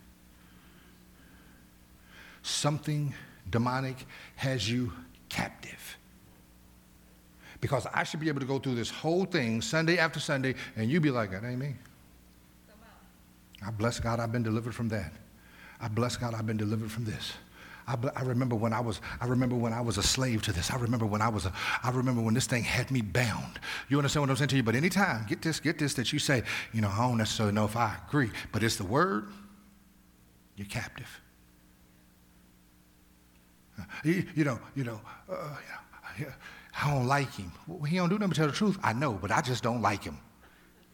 [2.42, 3.14] Something
[3.48, 4.04] demonic
[4.36, 4.92] has you
[5.28, 5.96] captive.
[7.62, 10.90] Because I should be able to go through this whole thing Sunday after Sunday, and
[10.90, 11.74] you be like, that ain't me.
[13.64, 15.12] I bless God, I've been delivered from that.
[15.80, 17.32] I bless God, I've been delivered from this.
[17.86, 20.70] I, I, remember when I was I remember when I was a slave to this.
[20.70, 23.58] I remember when I was a I remember when this thing had me bound.
[23.88, 24.62] You understand what I'm saying to you?
[24.62, 27.64] But anytime, get this, get this that you say, you know, I don't necessarily know
[27.64, 29.28] if I agree, but it's the word,
[30.56, 31.20] you're captive.
[34.04, 35.56] You, you know, you know, uh,
[36.80, 37.52] I don't like him.
[37.66, 38.78] Well, he don't do nothing but tell the truth.
[38.82, 40.18] I know, but I just don't like him.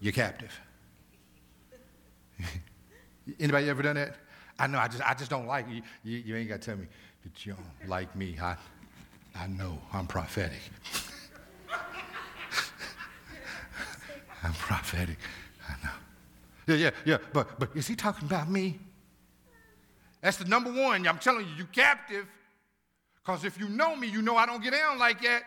[0.00, 0.58] You're captive.
[3.40, 4.16] Anybody ever done that?
[4.58, 5.82] I know, I just, I just don't like you.
[6.02, 6.86] You, you ain't got to tell me
[7.22, 8.36] that you don't like me.
[8.40, 8.56] I,
[9.36, 10.58] I know I'm prophetic.
[14.42, 15.18] I'm prophetic.
[15.68, 15.92] I know.
[16.66, 17.18] Yeah, yeah, yeah.
[17.32, 18.80] But, but is he talking about me?
[20.20, 21.06] That's the number one.
[21.06, 22.26] I'm telling you, you captive.
[23.24, 25.42] Because if you know me, you know I don't get down like that.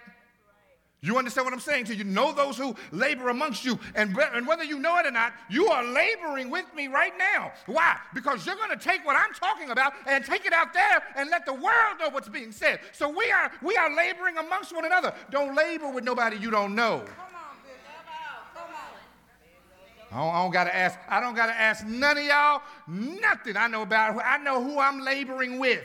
[1.03, 2.03] You understand what I'm saying to you?
[2.03, 3.79] Know those who labor amongst you.
[3.95, 7.51] And, and whether you know it or not, you are laboring with me right now.
[7.65, 7.97] Why?
[8.13, 11.31] Because you're going to take what I'm talking about and take it out there and
[11.31, 12.81] let the world know what's being said.
[12.91, 15.11] So we are, we are laboring amongst one another.
[15.31, 17.03] Don't labor with nobody you don't know.
[20.11, 20.99] I don't, I don't gotta ask.
[21.09, 23.55] I don't gotta ask none of y'all nothing.
[23.55, 24.21] I know about.
[24.23, 25.81] I know who I'm laboring with.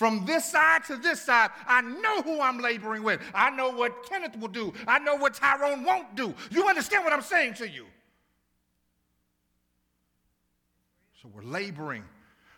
[0.00, 3.20] From this side to this side, I know who I'm laboring with.
[3.34, 4.72] I know what Kenneth will do.
[4.86, 6.34] I know what Tyrone won't do.
[6.50, 7.84] You understand what I'm saying to you?
[11.20, 12.02] So we're laboring.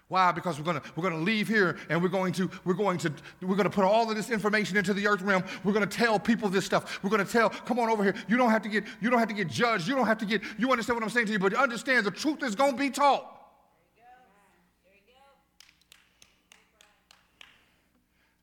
[0.07, 0.31] Why?
[0.31, 3.57] Because we're gonna we're gonna leave here and we're going to we're going to we're
[3.57, 5.43] gonna put all of this information into the earth realm.
[5.65, 7.03] We're gonna tell people this stuff.
[7.03, 8.15] We're gonna tell, come on over here.
[8.29, 9.89] You don't have to get you don't have to get judged.
[9.89, 10.43] You don't have to get.
[10.59, 11.41] You understand what I'm saying to you?
[11.41, 13.42] But understand the truth is gonna be taught.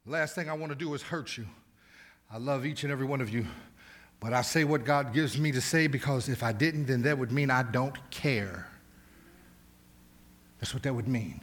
[0.10, 1.46] Last thing I want to do is hurt you.
[2.32, 3.46] I love each and every one of you,
[4.20, 7.16] but I say what God gives me to say because if I didn't, then that
[7.16, 8.68] would mean I don't care.
[10.60, 11.42] That's what that would mean.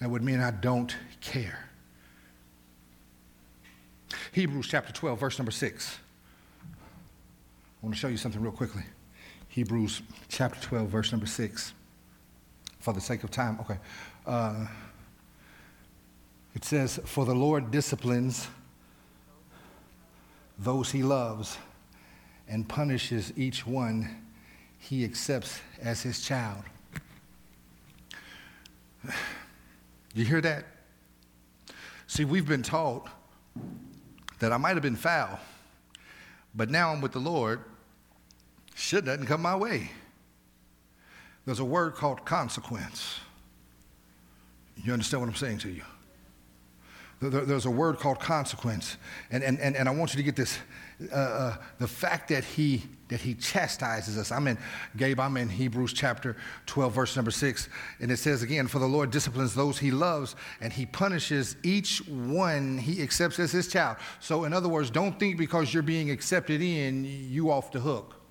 [0.00, 1.68] That would mean I don't care.
[4.30, 5.98] Hebrews chapter 12, verse number 6.
[6.62, 6.66] I
[7.82, 8.84] want to show you something real quickly.
[9.48, 11.72] Hebrews chapter 12, verse number 6.
[12.78, 13.78] For the sake of time, okay.
[14.24, 14.66] Uh,
[16.54, 18.48] it says, For the Lord disciplines
[20.58, 21.58] those he loves
[22.48, 24.22] and punishes each one
[24.78, 26.62] he accepts as his child.
[30.16, 30.64] You hear that?
[32.06, 33.08] See, we've been taught
[34.38, 35.40] that I might have been foul,
[36.54, 37.58] but now I'm with the Lord.
[38.76, 39.90] Shit doesn't come my way.
[41.46, 43.18] There's a word called consequence.
[44.76, 45.82] You understand what I'm saying to you?
[47.20, 48.96] There's a word called consequence.
[49.30, 50.58] And, and, and, and I want you to get this
[51.12, 54.30] uh, uh, the fact that he, that he chastises us.
[54.30, 54.56] I'm in,
[54.96, 57.68] Gabe, I'm in Hebrews chapter 12, verse number 6.
[58.00, 61.98] And it says again, For the Lord disciplines those he loves, and he punishes each
[62.06, 63.96] one he accepts as his child.
[64.20, 68.23] So, in other words, don't think because you're being accepted in, you off the hook.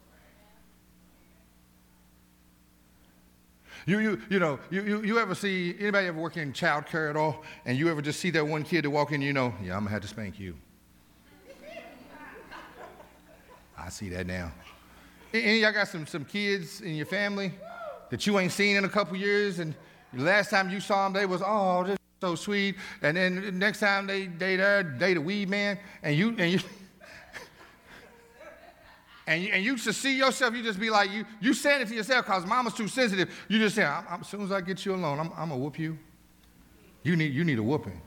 [3.86, 7.10] You, you, you know, you, you, you ever see, anybody ever work in child care
[7.10, 7.44] at all?
[7.66, 9.84] And you ever just see that one kid that walk in, you know, yeah, I'm
[9.86, 10.56] to have to spank you.
[13.78, 14.52] I see that now.
[15.34, 17.52] Any y'all got some, some kids in your family
[18.10, 19.74] that you ain't seen in a couple years, and
[20.14, 22.76] last time you saw them, they was, oh, just so sweet.
[23.02, 26.60] And then next time they they there, they the weed man, and you and you
[29.26, 31.88] and you, and you to see yourself, you just be like, you, you saying it
[31.88, 33.30] to yourself because mama's too sensitive.
[33.48, 35.60] You just say, I'm, I'm, as soon as I get you alone, I'm, I'm going
[35.60, 35.98] to whoop you.
[37.04, 38.02] You need, you need a whooping.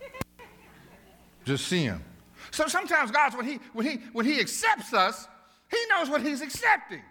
[1.44, 2.02] just see him.
[2.50, 5.26] So sometimes God's, when he, when, he, when he accepts us,
[5.70, 7.02] he knows what he's accepting.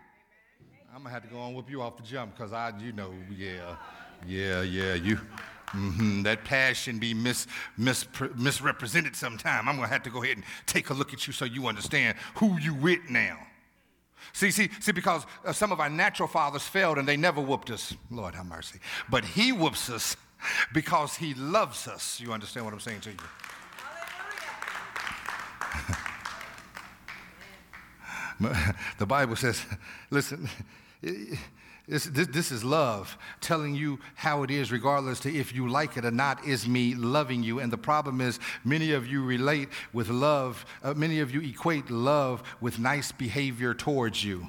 [0.93, 2.93] I'm going to have to go and whoop you off the jump because I, you
[2.93, 3.75] know, yeah,
[4.25, 5.19] yeah, yeah, you,
[5.73, 6.23] Mm-hmm.
[6.23, 7.47] That passion be mis,
[7.77, 8.05] mis,
[8.35, 9.67] misrepresented sometime.
[9.67, 11.67] I'm going to have to go ahead and take a look at you so you
[11.67, 13.37] understand who you with now.
[14.33, 17.69] See, see, see, because uh, some of our natural fathers failed and they never whooped
[17.69, 17.95] us.
[18.11, 18.79] Lord have mercy.
[19.09, 20.17] But he whoops us
[20.73, 22.19] because he loves us.
[22.19, 23.17] You understand what I'm saying to you?
[28.97, 29.65] the Bible says,
[30.09, 30.49] listen,
[31.87, 33.17] this, this, this, is love.
[33.41, 36.95] Telling you how it is, regardless to if you like it or not, is me
[36.95, 37.59] loving you.
[37.59, 41.89] And the problem is, many of you relate with love, uh, many of you equate
[41.91, 44.47] love with nice behavior towards you.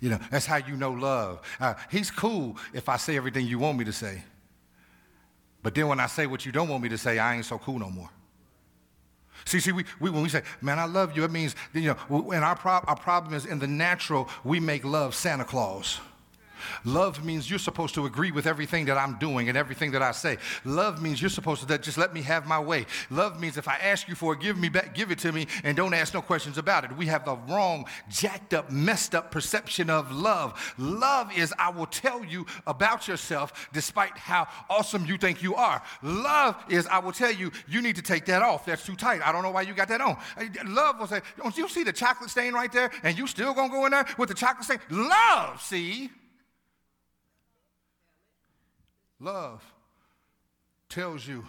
[0.00, 1.40] You know, that's how you know love.
[1.60, 4.24] Uh, he's cool if I say everything you want me to say.
[5.62, 7.58] But then when I say what you don't want me to say, I ain't so
[7.58, 8.08] cool no more.
[9.44, 12.30] See, see, we, we, when we say, man, I love you, it means, you know,
[12.30, 15.98] and our, pro- our problem is in the natural, we make love Santa Claus.
[16.84, 20.12] Love means you're supposed to agree with everything that I'm doing and everything that I
[20.12, 20.38] say.
[20.64, 22.86] Love means you're supposed to just let me have my way.
[23.10, 25.46] Love means if I ask you for it, give me back, give it to me,
[25.64, 26.96] and don't ask no questions about it.
[26.96, 30.74] We have the wrong, jacked up, messed up perception of love.
[30.78, 35.82] Love is I will tell you about yourself despite how awesome you think you are.
[36.02, 38.66] Love is I will tell you you need to take that off.
[38.66, 39.20] That's too tight.
[39.24, 40.16] I don't know why you got that on.
[40.64, 42.90] Love will say, don't you see the chocolate stain right there?
[43.02, 44.78] And you still gonna go in there with the chocolate stain?
[44.90, 46.10] Love, see?
[49.20, 49.62] Love
[50.88, 51.44] tells you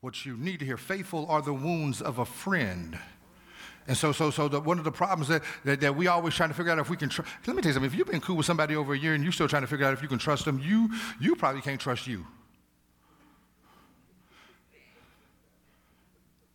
[0.00, 0.76] what you need to hear.
[0.76, 2.98] Faithful are the wounds of a friend.
[3.86, 6.48] And so, so, so the, one of the problems that, that, that, we always trying
[6.48, 7.30] to figure out if we can trust.
[7.46, 7.90] Let me tell you something.
[7.90, 9.86] If you've been cool with somebody over a year and you're still trying to figure
[9.86, 12.26] out if you can trust them, you, you probably can't trust you.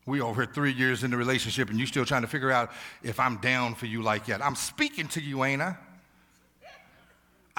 [0.05, 2.71] We over three years in the relationship and you're still trying to figure out
[3.03, 4.43] if I'm down for you like that.
[4.43, 5.77] I'm speaking to you, ain't I?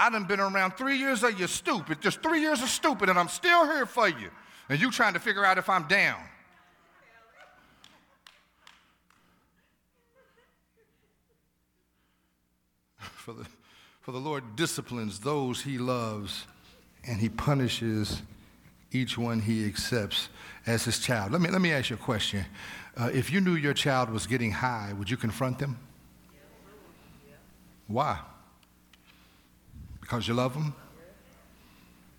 [0.00, 3.18] I done been around three years of you stupid, just three years of stupid, and
[3.18, 4.30] I'm still here for you.
[4.70, 6.18] And you trying to figure out if I'm down.
[12.98, 13.46] For the,
[14.00, 16.46] for the Lord disciplines those he loves,
[17.06, 18.22] and he punishes
[18.92, 20.30] each one he accepts
[20.66, 21.32] as his child.
[21.32, 22.46] Let me, let me ask you a question.
[22.96, 25.78] Uh, if you knew your child was getting high, would you confront them?
[27.86, 28.20] Why?
[30.10, 30.74] Because you love them?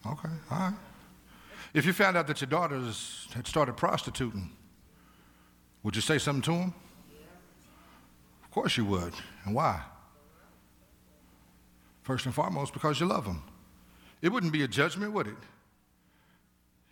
[0.08, 0.74] Okay, all right.
[1.74, 4.50] If you found out that your daughters had started prostituting,
[5.84, 6.74] would you say something to them?
[8.46, 9.14] Of course you would.
[9.44, 9.82] And why?
[12.04, 13.44] First and foremost, because you love them.
[14.22, 15.36] It wouldn't be a judgment, would it?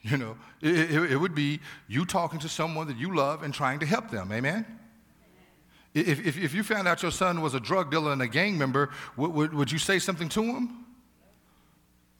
[0.02, 3.54] You know, it, it, it, would be you talking to someone that you love and
[3.54, 4.34] trying to help them.
[4.34, 4.66] Amen?
[5.94, 8.58] If, if, if you found out your son was a drug dealer and a gang
[8.58, 10.86] member, would, would, would you say something to him?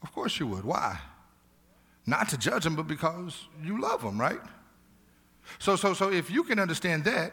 [0.02, 0.64] Of course you would.
[0.64, 0.98] Why?
[2.06, 4.40] Not to judge them, but because you love them, right?
[5.58, 7.32] So, so, so if you can understand that,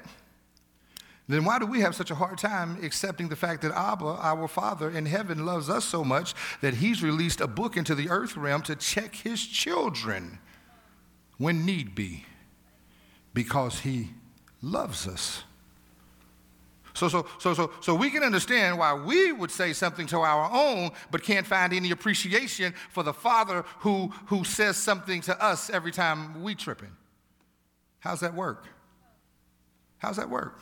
[1.30, 4.47] then why do we have such a hard time accepting the fact that Abba, our
[4.47, 8.38] Father in heaven, loves us so much that He's released a book into the earth
[8.38, 10.39] realm to check His children
[11.38, 12.26] when need be
[13.34, 14.11] because He
[14.61, 15.43] loves us?
[16.97, 20.49] So, so, so, so, so we can understand why we would say something to our
[20.51, 25.69] own, but can't find any appreciation for the Father who, who says something to us
[25.69, 26.89] every time we tripping.
[27.99, 28.65] How's that work?
[29.99, 30.59] How's that work?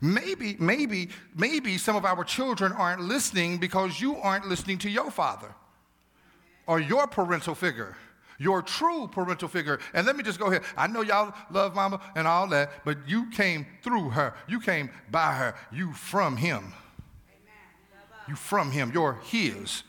[0.00, 5.10] Maybe, maybe, maybe some of our children aren't listening because you aren't listening to your
[5.10, 5.54] father
[6.66, 7.94] or your parental figure
[8.38, 9.78] your true parental figure.
[9.92, 10.62] And let me just go here.
[10.76, 14.34] I know y'all love mama and all that, but you came through her.
[14.48, 15.54] You came by her.
[15.72, 16.72] You from him.
[17.28, 17.52] Amen.
[18.28, 18.90] You from him.
[18.92, 19.82] You're his.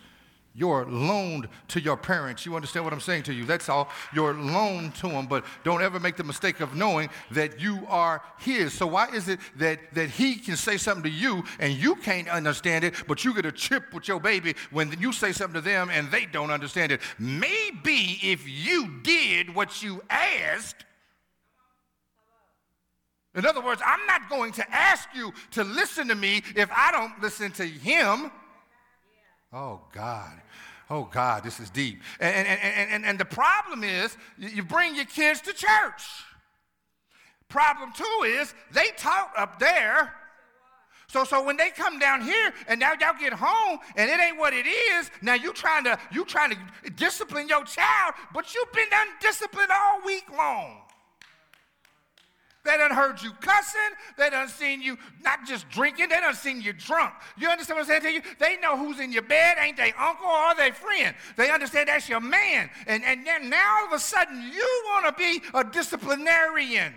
[0.57, 2.45] You're loaned to your parents.
[2.45, 3.43] You understand what I'm saying to you?
[3.43, 3.89] That's all.
[4.13, 8.21] You're loaned to them, but don't ever make the mistake of knowing that you are
[8.39, 8.73] His.
[8.73, 12.29] So why is it that, that He can say something to you and you can't
[12.29, 15.67] understand it, but you get a chip with your baby when you say something to
[15.67, 17.01] them and they don't understand it?
[17.19, 20.85] Maybe if you did what you asked,
[23.35, 26.93] in other words, I'm not going to ask you to listen to me if I
[26.93, 28.31] don't listen to Him.
[29.51, 30.41] Oh, God.
[30.89, 32.01] Oh, God, this is deep.
[32.19, 36.03] And, and, and, and, and the problem is, you bring your kids to church.
[37.49, 40.13] Problem two is, they talk up there.
[41.07, 44.37] So, so when they come down here and now y'all get home and it ain't
[44.37, 48.71] what it is, now you trying to you trying to discipline your child, but you've
[48.73, 50.81] been undisciplined all week long.
[52.65, 53.79] They done heard you cussing.
[54.17, 57.13] They done seen you not just drinking, they done seen you drunk.
[57.37, 58.35] You understand what I'm saying to you?
[58.39, 61.15] They know who's in your bed, ain't they uncle or they friend.
[61.37, 62.71] They understand that's your man.
[62.87, 66.93] And, and then now all of a sudden you want to be a disciplinarian.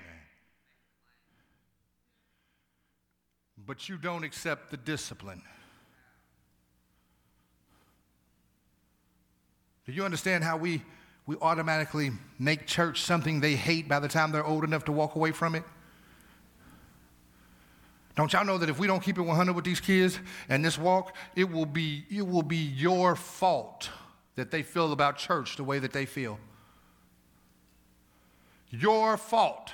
[3.67, 5.43] But you don't accept the discipline.
[9.85, 10.83] Do you understand how we
[11.29, 15.15] we automatically make church something they hate by the time they're old enough to walk
[15.15, 15.63] away from it?
[18.17, 20.19] Don't y'all know that if we don't keep it 100 with these kids
[20.49, 23.91] and this walk, it will be, it will be your fault
[24.37, 26.39] that they feel about church the way that they feel.
[28.71, 29.71] Your fault.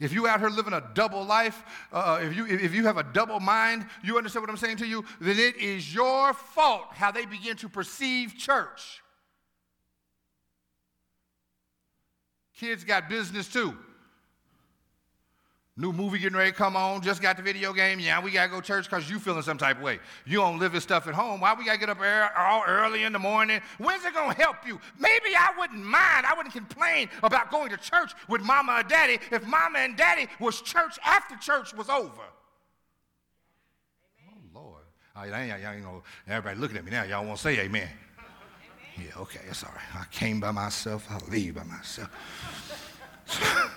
[0.00, 3.02] If you out here living a double life, uh, if, you, if you have a
[3.02, 5.04] double mind, you understand what I'm saying to you?
[5.20, 9.02] Then it is your fault how they begin to perceive church.
[12.58, 13.76] Kids got business too.
[15.76, 18.00] New movie getting ready to come on, just got the video game.
[18.00, 20.00] Yeah, we got to go church because you feeling some type of way.
[20.26, 21.40] You don't live this stuff at home.
[21.40, 22.00] Why we got to get up
[22.36, 23.60] all early in the morning?
[23.78, 24.80] When's it going to help you?
[24.98, 26.26] Maybe I wouldn't mind.
[26.26, 30.26] I wouldn't complain about going to church with mama and daddy if mama and daddy
[30.40, 32.24] was church after church was over.
[34.26, 34.34] Amen.
[34.34, 34.82] Oh, Lord.
[35.14, 37.04] Oh, y'all, y'all, you know, everybody looking at me now.
[37.04, 37.88] Y'all won't say amen.
[38.98, 40.02] Yeah, okay, it's all right.
[40.02, 42.10] I came by myself, I'll leave by myself.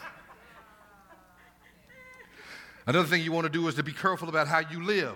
[2.87, 5.15] Another thing you want to do is to be careful about how you live.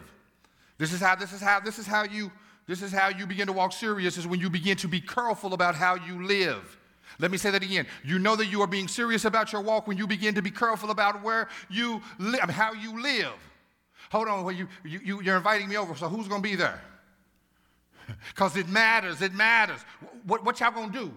[0.78, 2.32] This is how this is how this is how you
[2.68, 5.54] this is how you begin to walk serious is when you begin to be careful
[5.54, 6.78] about how you live.
[7.20, 7.88] Let me say that again.
[8.04, 10.52] You know that you are being serious about your walk when you begin to be
[10.52, 13.34] careful about where you live, how you live.
[14.12, 16.82] Hold on, well, you, you, you're inviting me over, so who's going to be there?
[18.30, 19.80] Because it matters, it matters.
[20.26, 21.12] What, what y'all gonna do?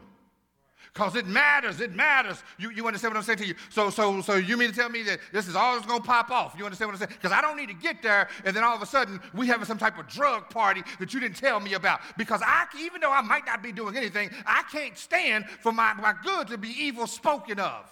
[0.92, 2.42] Because it matters, it matters.
[2.58, 3.54] You, you understand what I'm saying to you?
[3.68, 6.30] So, so, so you mean to tell me that this is all that's gonna pop
[6.30, 6.54] off?
[6.56, 7.18] You understand what I'm saying?
[7.20, 9.66] Because I don't need to get there and then all of a sudden we having
[9.66, 12.00] some type of drug party that you didn't tell me about.
[12.16, 15.94] Because I, even though I might not be doing anything, I can't stand for my,
[15.94, 17.90] my good to be evil spoken of.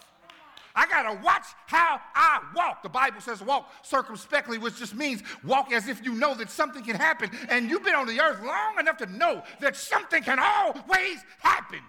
[0.77, 2.83] I got to watch how I walk.
[2.83, 6.83] The Bible says walk circumspectly, which just means walk as if you know that something
[6.83, 7.31] can happen.
[7.49, 11.79] And you've been on the earth long enough to know that something can always happen.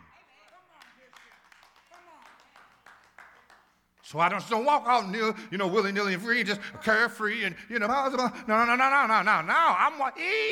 [4.03, 7.55] So I don't walk out, nil, you know, willy nilly and free, just carefree and,
[7.69, 9.55] you know, blah, no, no, no, no, no, no, no.
[9.55, 10.01] I'm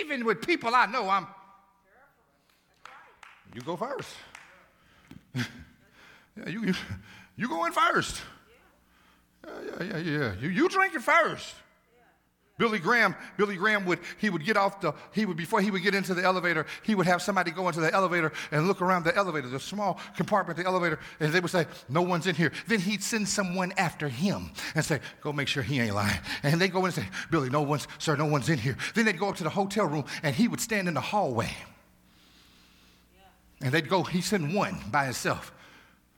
[0.03, 1.27] even with people I know, I'm.
[3.55, 4.11] You go first.
[5.35, 5.45] yeah,
[6.49, 6.75] you, you,
[7.37, 8.21] you go in first.
[9.47, 10.33] Yeah, yeah, yeah, yeah.
[10.41, 11.55] You, you drink it first.
[12.59, 15.83] Billy Graham, Billy Graham would he would get off the he would before he would
[15.83, 19.05] get into the elevator, he would have somebody go into the elevator and look around
[19.05, 22.53] the elevator, the small compartment the elevator, and they would say, No one's in here.
[22.67, 26.19] Then he'd send someone after him and say, Go make sure he ain't lying.
[26.43, 28.79] And they go in and say, Billy, no one's, sir, no one's in here.
[28.95, 31.55] Then they'd go up to the hotel room and he would stand in the hallway.
[33.61, 35.53] And they'd go, he'd send one by himself.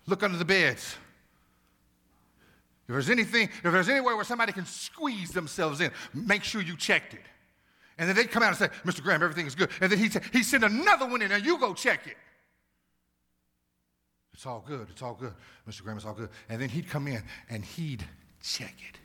[0.07, 0.97] Look under the beds.
[2.89, 6.77] If there's anything, if there's anywhere where somebody can squeeze themselves in, make sure you
[6.77, 7.21] checked it.
[7.99, 9.03] And then they'd come out and say, Mr.
[9.03, 9.71] Graham, everything is good.
[9.81, 12.17] And then he'd, he'd send another one in and you go check it.
[14.33, 14.87] It's all good.
[14.91, 15.35] It's all good.
[15.69, 15.83] Mr.
[15.83, 16.31] Graham, it's all good.
[16.49, 18.05] And then he'd come in and he'd
[18.41, 18.99] check it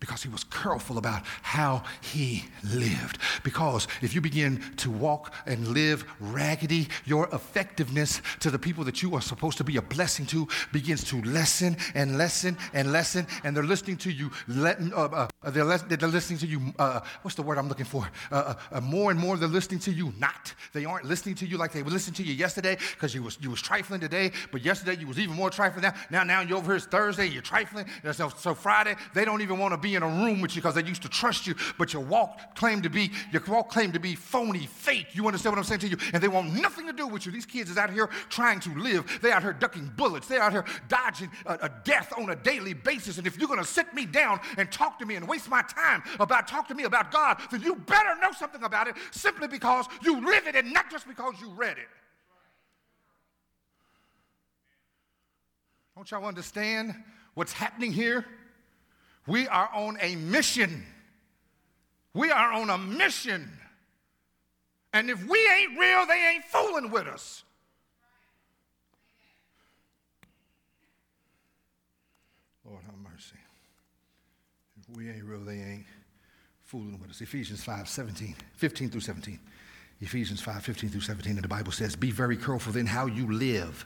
[0.00, 3.18] because he was careful about how he lived.
[3.42, 9.02] Because if you begin to walk and live raggedy, your effectiveness to the people that
[9.02, 13.26] you are supposed to be a blessing to begins to lessen and lessen and lessen,
[13.44, 14.30] and they're listening to you.
[14.46, 16.72] Let, uh, uh, they're, they're, listening to you.
[16.78, 18.08] Uh, what's the word I'm looking for?
[18.30, 20.12] Uh, uh, uh, more and more, they're listening to you.
[20.18, 20.54] Not.
[20.72, 23.38] They aren't listening to you like they were listening to you yesterday because you was
[23.40, 25.82] you was trifling today, but yesterday you was even more trifling.
[25.82, 26.76] Now, now, now you're over here.
[26.76, 27.26] It's Thursday.
[27.26, 27.86] You're trifling.
[28.12, 30.62] So, so Friday, they don't even want to be be in a room with you
[30.62, 33.94] because they used to trust you, but your walk claimed to be, your walk claimed
[33.94, 35.08] to be phony, fake.
[35.14, 35.96] You understand what I'm saying to you?
[36.12, 37.32] And they want nothing to do with you.
[37.32, 39.20] These kids is out here trying to live.
[39.22, 40.28] They out here ducking bullets.
[40.28, 43.18] They out here dodging a, a death on a daily basis.
[43.18, 45.62] And if you're going to sit me down and talk to me and waste my
[45.62, 49.48] time about talk to me about God, then you better know something about it simply
[49.48, 51.88] because you live it and not just because you read it.
[55.96, 56.94] Don't y'all understand
[57.34, 58.24] what's happening here?
[59.28, 60.86] We are on a mission.
[62.14, 63.50] We are on a mission.
[64.94, 67.44] And if we ain't real, they ain't fooling with us.
[72.64, 73.36] Lord have mercy.
[74.80, 75.86] If we ain't real, they ain't
[76.64, 77.20] fooling with us.
[77.20, 79.38] Ephesians 5, 17, 15 through 17.
[80.00, 83.32] Ephesians 5 15 through 17, and the Bible says, Be very careful then how you
[83.32, 83.84] live,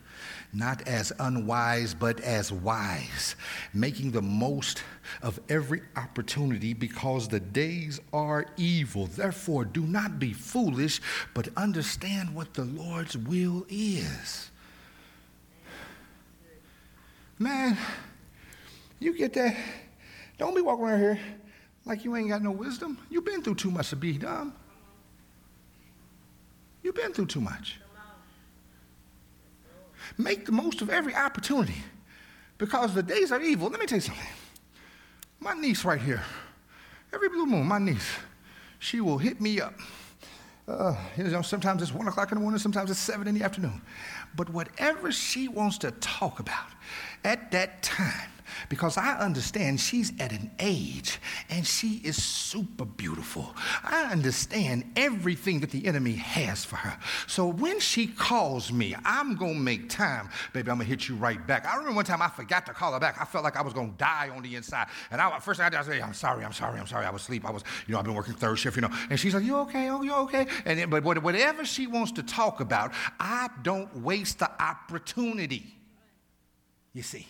[0.52, 3.34] not as unwise, but as wise,
[3.72, 4.82] making the most
[5.22, 9.06] of every opportunity because the days are evil.
[9.06, 11.00] Therefore, do not be foolish,
[11.32, 14.50] but understand what the Lord's will is.
[17.38, 17.78] Man,
[19.00, 19.56] you get that?
[20.36, 21.20] Don't be walking around here
[21.86, 22.98] like you ain't got no wisdom.
[23.08, 24.54] You've been through too much to be dumb.
[26.82, 27.78] You've been through too much.
[30.18, 31.82] Make the most of every opportunity
[32.58, 33.68] because the days are evil.
[33.68, 34.26] Let me tell you something.
[35.40, 36.22] My niece right here,
[37.12, 38.08] every blue moon, my niece,
[38.78, 39.74] she will hit me up.
[40.68, 43.42] Uh, you know, sometimes it's one o'clock in the morning, sometimes it's seven in the
[43.42, 43.82] afternoon.
[44.36, 46.66] But whatever she wants to talk about
[47.24, 48.30] at that time,
[48.68, 51.18] because I understand she's at an age
[51.50, 53.54] and she is super beautiful.
[53.84, 56.96] I understand everything that the enemy has for her.
[57.26, 60.28] So when she calls me, I'm going to make time.
[60.52, 61.66] Baby, I'm going to hit you right back.
[61.66, 63.20] I remember one time I forgot to call her back.
[63.20, 64.88] I felt like I was going to die on the inside.
[65.10, 67.06] And I, first thing I did, I said, I'm sorry, I'm sorry, I'm sorry.
[67.06, 67.46] I was asleep.
[67.46, 68.90] I was, you know, I've been working third shift, you know.
[69.10, 69.88] And she's like, you okay?
[69.88, 70.46] Oh, you okay?
[70.64, 75.74] And then, but whatever she wants to talk about, I don't waste the opportunity.
[76.92, 77.26] You see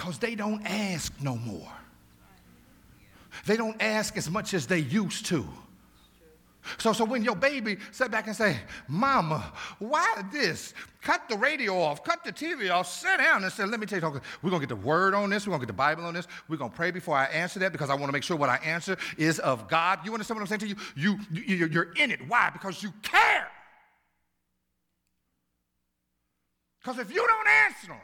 [0.00, 1.70] because they don't ask no more.
[3.44, 5.46] They don't ask as much as they used to.
[6.78, 8.56] So, so when your baby sat back and say,
[8.88, 10.72] Mama, why this?
[11.02, 13.98] Cut the radio off, cut the TV off, sit down and say, let me tell
[13.98, 14.20] you.
[14.42, 15.46] We're going to get the word on this.
[15.46, 16.26] We're going to get the Bible on this.
[16.48, 18.48] We're going to pray before I answer that because I want to make sure what
[18.48, 20.00] I answer is of God.
[20.06, 20.76] You understand what I'm saying to you?
[20.96, 22.20] You, you you're in it.
[22.26, 22.48] Why?
[22.50, 23.48] Because you care.
[26.82, 28.00] Because if you don't answer them,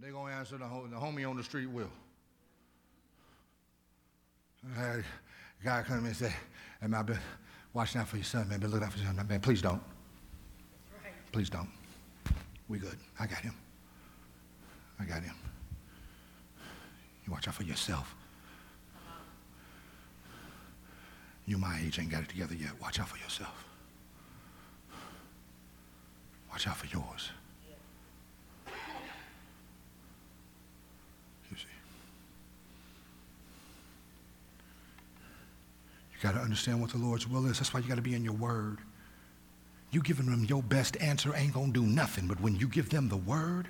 [0.00, 1.90] they're going to answer the, the homie on the street will.
[4.74, 6.28] I had a guy come to me and say,
[6.80, 7.18] hey, man, I've been
[7.72, 8.60] watching out for your son, man.
[8.60, 9.26] Been looking out for your son.
[9.28, 9.82] Man, please don't.
[11.04, 11.12] Right.
[11.32, 11.68] Please don't.
[12.68, 12.96] We good.
[13.18, 13.54] I got him.
[14.98, 15.34] I got him.
[17.26, 18.14] You watch out for yourself.
[21.46, 22.70] You my age ain't got it together yet.
[22.80, 23.64] Watch out for yourself.
[26.50, 27.30] Watch out for yours.
[36.16, 37.58] You got to understand what the Lord's will is.
[37.58, 38.78] That's why you got to be in your word.
[39.90, 42.90] You giving them your best answer ain't going to do nothing, but when you give
[42.90, 43.68] them the word,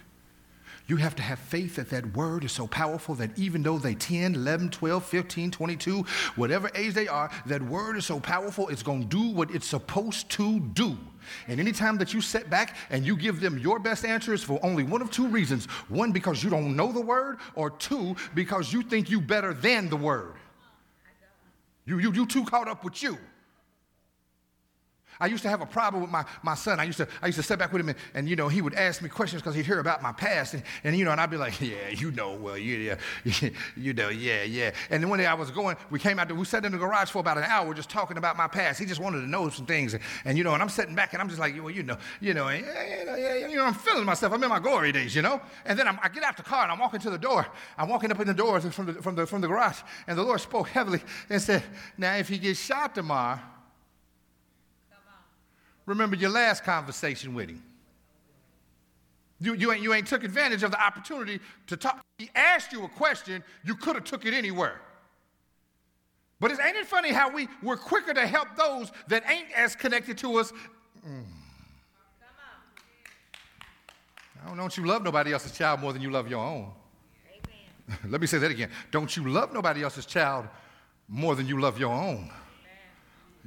[0.88, 3.94] you have to have faith that that word is so powerful that even though they
[3.94, 8.84] 10, 11, 12, 15, 22, whatever age they are, that word is so powerful, it's
[8.84, 10.96] going to do what it's supposed to do.
[11.48, 14.84] And anytime that you sit back and you give them your best answers for only
[14.84, 18.82] one of two reasons one, because you don't know the word, or two, because you
[18.82, 20.34] think you better than the word.
[21.86, 23.16] You, you, you too caught up with you.
[25.20, 26.80] I used to have a problem with my, my son.
[26.80, 28.60] I used to, I used to sit back with him and, and you know, he
[28.60, 30.54] would ask me questions because he'd hear about my past.
[30.54, 33.92] And, and, you know, and I'd be like, yeah, you know, well, yeah, yeah, you
[33.92, 34.72] know, yeah, yeah.
[34.90, 37.10] And then one day I was going, we came out, we sat in the garage
[37.10, 38.78] for about an hour just talking about my past.
[38.78, 39.94] He just wanted to know some things.
[39.94, 41.96] And, and you know, and I'm sitting back and I'm just like, well, you know,
[42.20, 44.32] you know, yeah, you know, I'm feeling myself.
[44.32, 45.40] I'm in my glory days, you know.
[45.64, 47.46] And then I'm, i get out the car and I'm walking to the door.
[47.78, 49.80] I'm walking up in the door from the, from the, from the garage.
[50.06, 51.00] And the Lord spoke heavily
[51.30, 51.62] and said,
[51.98, 53.40] now if he gets shot tomorrow,
[55.86, 57.62] remember your last conversation with him.
[59.38, 62.04] You, you, ain't, you ain't took advantage of the opportunity to talk.
[62.18, 64.80] He asked you a question, you could have took it anywhere.
[66.40, 69.74] But it, ain't it funny how we, we're quicker to help those that ain't as
[69.74, 70.52] connected to us?
[71.06, 71.24] Mm.
[74.46, 76.70] Don't, don't you love nobody else's child more than you love your own?
[78.08, 78.70] Let me say that again.
[78.90, 80.46] Don't you love nobody else's child
[81.08, 82.30] more than you love your own?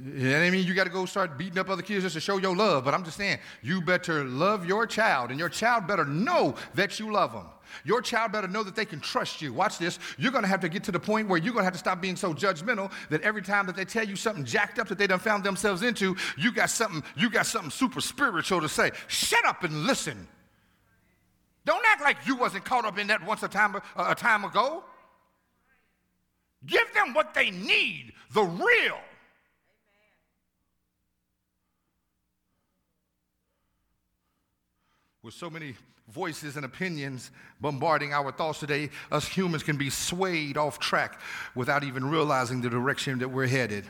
[0.02, 0.66] I mean?
[0.66, 2.84] You got to go start beating up other kids just to show your love.
[2.84, 6.98] But I'm just saying, you better love your child, and your child better know that
[6.98, 7.46] you love them.
[7.84, 9.52] Your child better know that they can trust you.
[9.52, 9.98] Watch this.
[10.18, 11.78] You're going to have to get to the point where you're going to have to
[11.78, 14.98] stop being so judgmental that every time that they tell you something jacked up that
[14.98, 18.90] they done found themselves into, you got something, you got something super spiritual to say.
[19.06, 20.26] Shut up and listen.
[21.64, 24.82] Don't act like you wasn't caught up in that once a time, a time ago.
[26.66, 28.98] Give them what they need, the real.
[35.22, 35.74] With so many
[36.08, 41.20] voices and opinions bombarding our thoughts today, us humans can be swayed off track
[41.54, 43.84] without even realizing the direction that we're headed.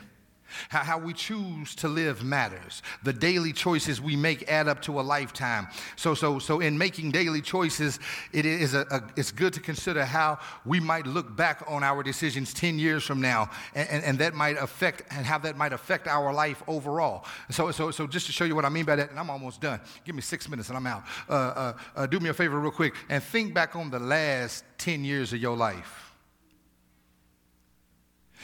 [0.69, 2.81] How, we choose to live matters.
[3.03, 5.67] The daily choices we make add up to a lifetime.
[5.95, 7.99] So, so, so in making daily choices,
[8.31, 12.03] it is a, a it's good to consider how we might look back on our
[12.03, 15.73] decisions 10 years from now, and, and, and, that might affect, and how that might
[15.73, 17.25] affect our life overall.
[17.49, 19.61] So, so, so just to show you what I mean by that, and I'm almost
[19.61, 19.79] done.
[20.05, 21.03] Give me six minutes and I'm out.
[21.27, 24.63] Uh, uh, uh, do me a favor real quick and think back on the last
[24.77, 26.10] 10 years of your life.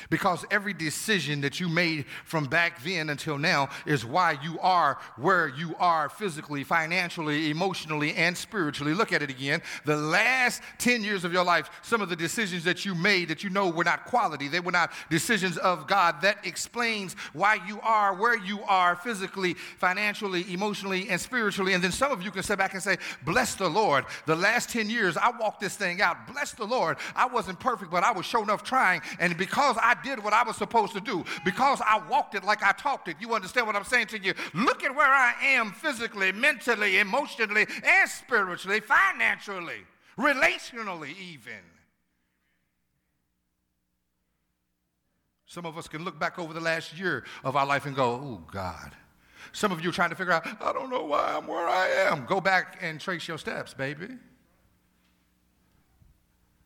[0.10, 4.98] Because every decision that you made from back then until now is why you are
[5.18, 8.94] where you are physically, financially, emotionally, and spiritually.
[8.94, 9.62] Look at it again.
[9.86, 13.44] The last 10 years of your life, some of the decisions that you made that
[13.44, 16.22] you know were not quality, they were not decisions of God.
[16.22, 21.74] That explains why you are where you are physically, financially, emotionally, and spiritually.
[21.74, 24.06] And then some of you can step back and say, Bless the Lord.
[24.26, 26.28] The last 10 years, I walked this thing out.
[26.32, 26.98] Bless the Lord.
[27.16, 29.02] I wasn't perfect, but I was sure enough trying.
[29.20, 32.64] And because I did what I was supposed to do because I walked it like
[32.64, 33.18] I talked it.
[33.20, 34.34] You understand what I'm saying to you?
[34.54, 39.86] Look at where I am physically, mentally, emotionally, and spiritually, financially,
[40.18, 41.62] relationally, even.
[45.46, 48.12] Some of us can look back over the last year of our life and go,
[48.12, 48.92] oh, God.
[49.54, 51.88] Some of you are trying to figure out, I don't know why I'm where I
[51.88, 52.26] am.
[52.26, 54.10] Go back and trace your steps, baby.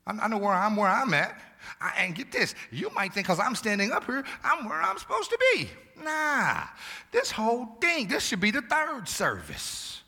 [0.08, 1.40] I know where I'm where I'm at.
[1.80, 4.98] I, and get this, you might think because I'm standing up here, I'm where I'm
[4.98, 5.70] supposed to be.
[6.04, 6.64] Nah,
[7.12, 10.02] this whole thing, this should be the third service.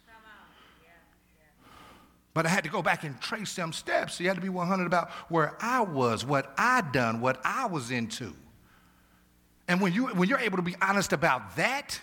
[2.33, 4.15] But I had to go back and trace them steps.
[4.15, 7.67] So you had to be 100 about where I was, what I done, what I
[7.67, 8.33] was into.
[9.67, 11.99] And when, you, when you're able to be honest about that,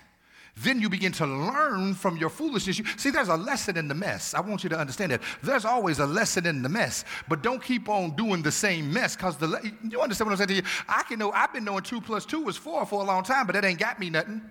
[0.63, 2.79] then you begin to learn from your foolishness.
[2.79, 4.35] You, see, there's a lesson in the mess.
[4.35, 5.23] I want you to understand that.
[5.43, 9.17] There's always a lesson in the mess, but don't keep on doing the same mess
[9.17, 9.49] because the
[9.89, 10.63] you understand what I'm saying to you?
[10.89, 13.47] I can know I've been knowing two plus two is four for a long time,
[13.47, 14.43] but that ain't got me nothing.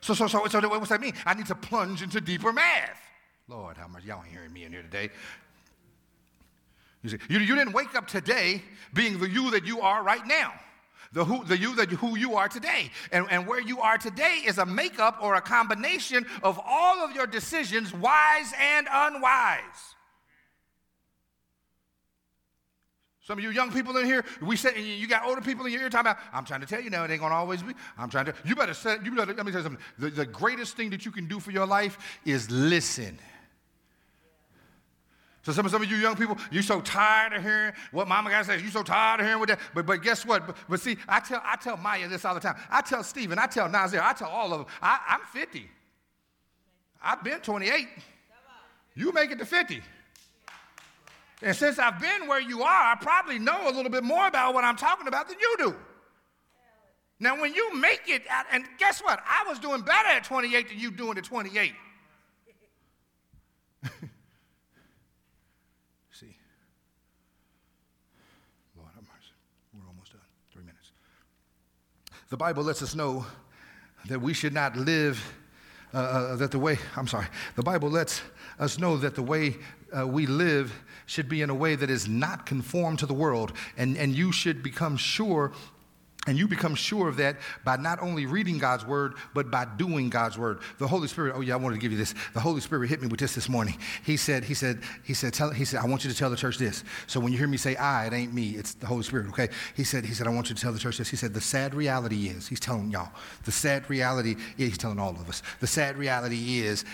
[0.00, 1.12] So, so, so, so what's that mean?
[1.26, 2.98] I need to plunge into deeper math.
[3.48, 5.10] Lord, how much y'all hearing me in here today?
[7.02, 8.62] You see, you, you didn't wake up today
[8.94, 10.54] being the you that you are right now
[11.12, 12.90] the who, the you, the who you are today.
[13.10, 17.14] And, and where you are today is a makeup or a combination of all of
[17.14, 19.94] your decisions, wise and unwise.
[23.22, 25.82] Some of you young people in here, we said you got older people in your
[25.82, 27.74] ear talking about, I'm trying to tell you now, it ain't gonna always be.
[27.96, 29.82] I'm trying to, you better set, you better, let me tell you something.
[29.98, 33.18] The, the greatest thing that you can do for your life is listen.
[35.42, 38.40] So some, some of you young people, you're so tired of hearing what mama got
[38.40, 38.60] to say.
[38.60, 39.58] You're so tired of hearing what that.
[39.74, 40.46] But, but guess what?
[40.46, 42.56] But, but, see, I tell, I tell Maya this all the time.
[42.70, 45.66] I tell Stephen, I tell Nazir, I tell all of them, I, I'm 50.
[47.02, 47.88] I've been 28.
[48.94, 49.80] You make it to 50.
[51.42, 54.52] And since I've been where you are, I probably know a little bit more about
[54.52, 55.74] what I'm talking about than you do.
[57.18, 58.22] Now, when you make it,
[58.52, 59.20] and guess what?
[59.26, 61.72] I was doing better at 28 than you doing at 28.
[72.30, 73.26] The Bible lets us know
[74.06, 75.20] that we should not live,
[75.92, 77.26] uh, uh, that the way, I'm sorry,
[77.56, 78.22] the Bible lets
[78.60, 79.56] us know that the way
[79.92, 80.72] uh, we live
[81.06, 83.52] should be in a way that is not conformed to the world.
[83.76, 85.50] And, and you should become sure
[86.26, 90.10] and you become sure of that by not only reading God's word, but by doing
[90.10, 90.58] God's word.
[90.78, 92.14] The Holy Spirit, oh yeah, I wanted to give you this.
[92.34, 93.78] The Holy Spirit hit me with this this morning.
[94.04, 96.36] He said, he said, he said, tell, he said, I want you to tell the
[96.36, 96.84] church this.
[97.06, 99.48] So when you hear me say I, it ain't me, it's the Holy Spirit, okay?
[99.74, 101.08] He said, he said, I want you to tell the church this.
[101.08, 103.12] He said, the sad reality is, he's telling y'all,
[103.44, 106.84] the sad reality is, he's telling all of us, the sad reality is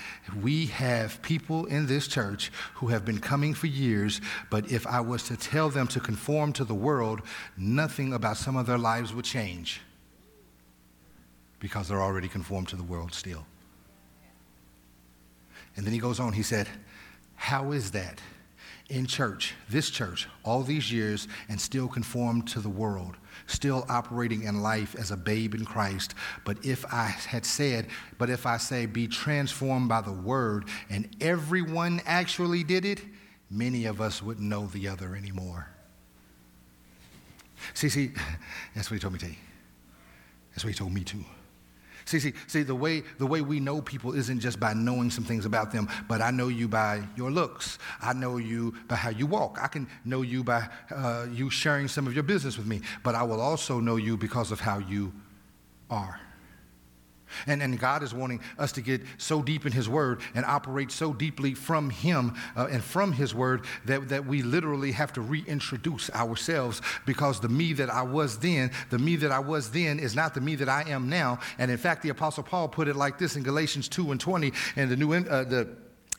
[0.41, 4.21] we have people in this church who have been coming for years,
[4.51, 7.23] but if I was to tell them to conform to the world,
[7.57, 9.81] nothing about some of their lives would change
[11.59, 13.47] because they're already conformed to the world still.
[15.77, 16.69] And then he goes on, he said,
[17.35, 18.21] How is that
[18.89, 24.45] in church, this church, all these years, and still conformed to the world, still operating
[24.45, 26.15] in life as a babe in Christ?
[26.45, 27.89] But if I had said,
[28.19, 33.03] but if I say, be transformed by the word, and everyone actually did it,
[33.51, 35.69] many of us wouldn't know the other anymore.
[37.75, 38.13] See, see,
[38.75, 39.31] that's what he told me to.
[40.53, 41.25] That's what he told me too.
[42.07, 45.25] See, see, see, the way, the way we know people isn't just by knowing some
[45.25, 47.81] things about them, but I know you by your looks.
[48.01, 49.59] I know you by how you walk.
[49.61, 53.17] I can know you by uh, you sharing some of your business with me, but
[53.17, 55.13] I will also know you because of how you
[55.91, 56.21] are.
[57.47, 60.91] And, and God is wanting us to get so deep in His Word and operate
[60.91, 65.21] so deeply from Him uh, and from His Word that, that we literally have to
[65.21, 69.99] reintroduce ourselves because the me that I was then, the me that I was then
[69.99, 71.39] is not the me that I am now.
[71.59, 74.53] And in fact, the Apostle Paul put it like this in Galatians 2 and 20,
[74.77, 75.69] and the new, uh, the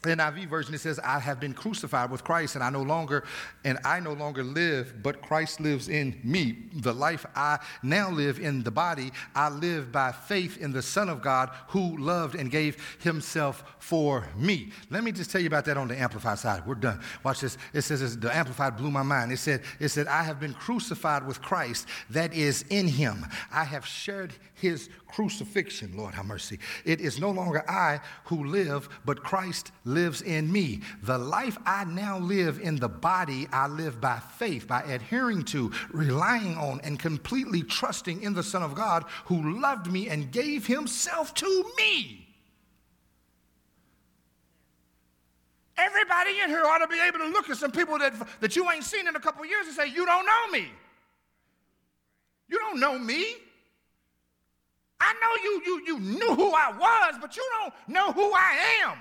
[0.03, 3.23] NIV version, it says, I have been crucified with Christ, and I no longer,
[3.63, 6.69] and I no longer live, but Christ lives in me.
[6.73, 11.09] The life I now live in the body, I live by faith in the Son
[11.09, 14.71] of God who loved and gave himself for me.
[14.89, 16.65] Let me just tell you about that on the amplified side.
[16.65, 17.01] We're done.
[17.23, 17.57] Watch this.
[17.73, 19.31] It says the amplified blew my mind.
[19.31, 23.25] It said, it said, I have been crucified with Christ that is in him.
[23.51, 26.59] I have shared his crucifixion, Lord have mercy.
[26.83, 30.81] It is no longer I who live, but Christ lives in me.
[31.01, 35.71] The life I now live in the body, I live by faith, by adhering to,
[35.91, 40.67] relying on, and completely trusting in the Son of God who loved me and gave
[40.67, 42.27] himself to me.
[45.77, 48.69] Everybody in here ought to be able to look at some people that, that you
[48.71, 50.67] ain't seen in a couple years and say, You don't know me.
[52.49, 53.25] You don't know me.
[54.99, 58.81] I know you, you, you knew who I was, but you don't know who I
[58.83, 58.97] am.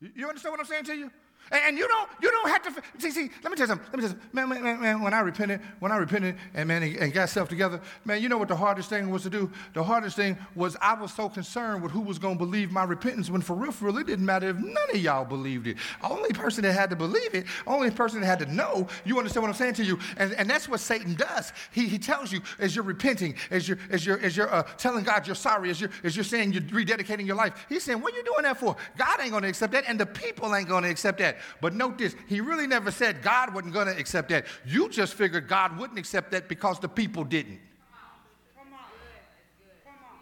[0.00, 1.10] You understand what I'm saying to you?
[1.50, 3.86] And you don't, you don't have to, see, see, let me tell you something.
[3.92, 4.30] Let me tell you something.
[4.32, 7.48] Man, man, man, man when I repented, when I repented and man, and got self
[7.48, 9.50] together, man, you know what the hardest thing was to do?
[9.74, 12.84] The hardest thing was I was so concerned with who was going to believe my
[12.84, 15.78] repentance when for real, for real, it didn't matter if none of y'all believed it.
[16.02, 19.42] Only person that had to believe it, only person that had to know, you understand
[19.42, 19.98] what I'm saying to you?
[20.16, 21.52] And, and that's what Satan does.
[21.72, 25.04] He, he tells you as you're repenting, as you're, as you're, as you're uh, telling
[25.04, 28.12] God you're sorry, as you're, as you're saying you're rededicating your life, he's saying, what
[28.12, 28.76] are you doing that for?
[28.96, 31.37] God ain't going to accept that, and the people ain't going to accept that.
[31.60, 34.46] But note this, he really never said God wasn't going to accept that.
[34.66, 37.60] You just figured God wouldn't accept that because the people didn't.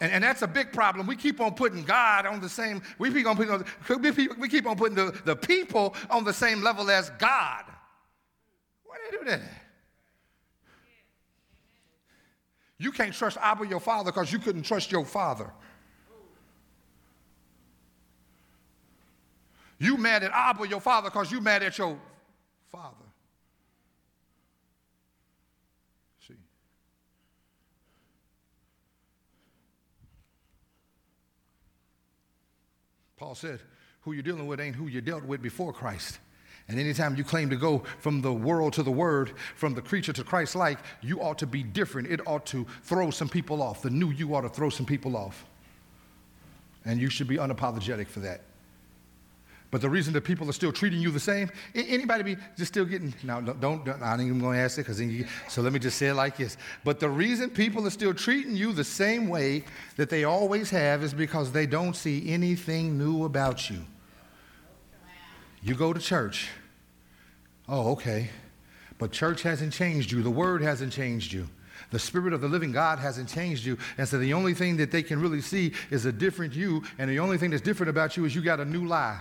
[0.00, 1.06] And, and that's a big problem.
[1.06, 3.64] We keep on putting God on the same, we keep on putting,
[4.38, 7.64] we keep on putting the, the people on the same level as God.
[8.84, 9.40] Why do they do that?
[12.78, 15.50] You can't trust Abba, your father, because you couldn't trust your father.
[19.78, 21.98] You mad at Abba, your father, because you mad at your
[22.72, 22.96] father.
[26.26, 26.34] See.
[33.16, 33.60] Paul said,
[34.00, 36.20] who you're dealing with ain't who you dealt with before Christ.
[36.68, 40.12] And anytime you claim to go from the world to the word, from the creature
[40.12, 42.08] to Christ like, you ought to be different.
[42.08, 43.82] It ought to throw some people off.
[43.82, 45.44] The new you ought to throw some people off.
[46.84, 48.40] And you should be unapologetic for that.
[49.76, 52.86] But the reason that people are still treating you the same, anybody be just still
[52.86, 55.02] getting, now don't, don't I ain't even to ask it because
[55.52, 56.56] so let me just say it like this.
[56.82, 59.64] But the reason people are still treating you the same way
[59.96, 63.84] that they always have is because they don't see anything new about you.
[65.62, 66.48] You go to church.
[67.68, 68.30] Oh, okay.
[68.96, 70.22] But church hasn't changed you.
[70.22, 71.50] The word hasn't changed you.
[71.90, 73.76] The Spirit of the living God hasn't changed you.
[73.98, 76.82] And so the only thing that they can really see is a different you.
[76.98, 79.20] And the only thing that's different about you is you got a new lie.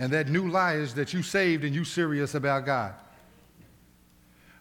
[0.00, 2.94] And that new lie is that you saved and you serious about God.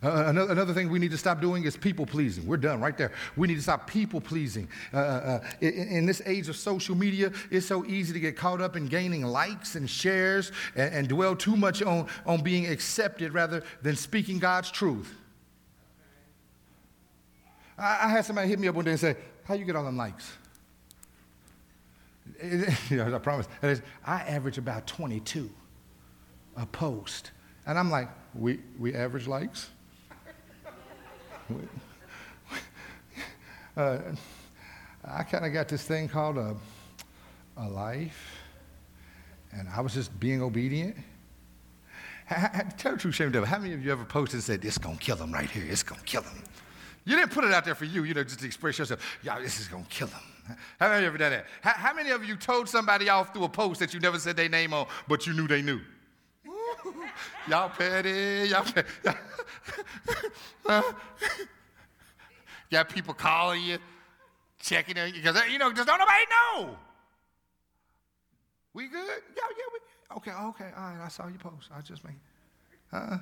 [0.04, 2.46] Uh, another, another, thing we need to stop doing is people pleasing.
[2.46, 3.12] We're done right there.
[3.38, 4.68] We need to stop people pleasing.
[4.94, 8.38] Uh, uh, uh in, in, this age of social media, it's so easy to get
[8.38, 12.68] caught up in gaining likes and shares and, and dwell too much on, on being
[12.68, 15.14] accepted rather than speaking God's truth.
[17.78, 19.16] I, I had somebody hit me up one day and say,
[19.46, 20.32] How you get all them likes?
[22.92, 23.48] I promise.
[23.62, 25.50] I average about 22
[26.58, 27.32] a post.
[27.66, 29.70] And I'm like, we, we average likes?
[33.78, 34.00] uh,
[35.04, 36.56] I kind of got this thing called a,
[37.58, 38.38] a life,
[39.52, 40.96] and I was just being obedient.
[42.78, 43.48] Tell the truth, shame devil.
[43.48, 45.66] How many of you ever posted and said, "This gonna kill them right here.
[45.68, 46.44] It's gonna kill them."
[47.06, 48.04] You didn't put it out there for you.
[48.04, 49.00] You know, just to express yourself.
[49.24, 50.22] Yeah, this is gonna kill him.
[50.80, 51.46] How many of you ever done that?
[51.62, 54.36] How, how, many of you told somebody off through a post that you never said
[54.36, 55.80] their name on, but you knew they knew?
[57.48, 58.88] y'all petty, y'all petty.
[62.72, 63.78] Got people calling you,
[64.60, 66.78] checking on you, because, you know, just don't nobody know.
[68.74, 69.08] We good?
[69.36, 69.80] Yeah, yeah, we,
[70.18, 71.70] okay, okay, all right, I saw your post.
[71.76, 72.16] I just made,
[72.94, 73.18] uh-uh.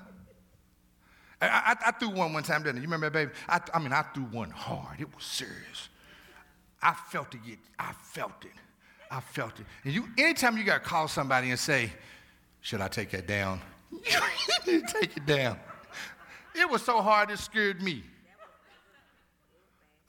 [1.42, 2.82] I, I, I, threw one one time, didn't I?
[2.82, 3.32] You remember that, baby?
[3.48, 5.00] I, I mean, I threw one hard.
[5.00, 5.90] It was serious.
[6.82, 7.60] I felt it.
[7.80, 8.52] I felt it.
[9.10, 9.66] I felt it.
[9.84, 11.92] And you, anytime you got to call somebody and say,
[12.62, 13.62] "Should I take that down?"
[14.66, 15.58] you take it down.
[16.56, 18.04] It was so hard it scared me.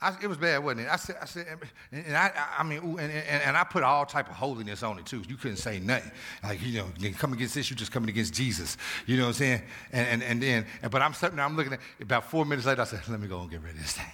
[0.01, 0.89] I, it was bad, wasn't it?
[0.89, 1.45] I said, I said,
[1.91, 5.05] and I, I mean, and, and, and, I put all type of holiness on it
[5.05, 5.21] too.
[5.27, 6.11] You couldn't say nothing.
[6.41, 8.77] Like, you know, come against this, you're just coming against Jesus.
[9.05, 9.61] You know what I'm saying?
[9.91, 12.81] And, and, and then, but I'm sitting there, I'm looking at, about four minutes later,
[12.81, 14.05] I said, let me go and get rid of this thing.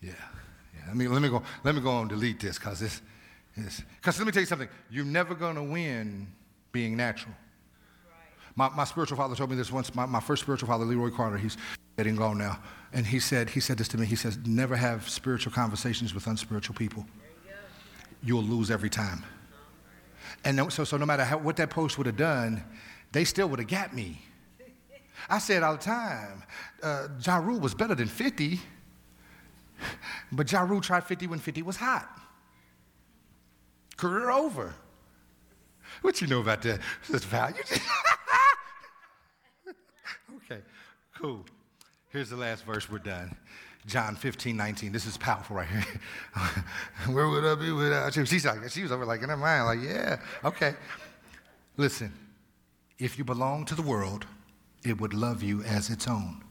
[0.00, 0.12] Yeah,
[0.74, 0.86] yeah.
[0.88, 3.02] Let me, let me go, let me go and delete this because this,
[3.54, 4.68] because let me tell you something.
[4.90, 6.28] You're never going to win
[6.72, 7.34] being natural.
[8.56, 9.94] My, my spiritual father told me this once.
[9.94, 11.56] My, my first spiritual father, Leroy Carter, he's
[11.96, 12.58] getting gone now.
[12.92, 14.06] And he said, he said this to me.
[14.06, 17.06] He says, never have spiritual conversations with unspiritual people.
[18.22, 19.24] You will lose every time.
[20.44, 22.62] And so, so no matter how, what that post would have done,
[23.12, 24.22] they still would have got me.
[25.28, 26.42] I said all the time,
[26.82, 28.60] uh, Ja Rule was better than 50,
[30.32, 32.08] but Ja Rule tried 50 when 50 was hot.
[33.96, 34.74] Career over.
[36.02, 36.80] What you know about that?
[37.08, 37.56] That's value.
[40.36, 40.60] okay,
[41.18, 41.44] cool.
[42.08, 42.90] Here's the last verse.
[42.90, 43.36] We're done.
[43.86, 44.92] John 15, 19.
[44.92, 45.84] This is powerful right here.
[47.14, 48.26] Where would I be without you?
[48.26, 50.74] She's like, she was over like in her mind, like, yeah, okay.
[51.76, 52.12] Listen,
[52.98, 54.26] if you belong to the world,
[54.84, 56.42] it would love you as its own.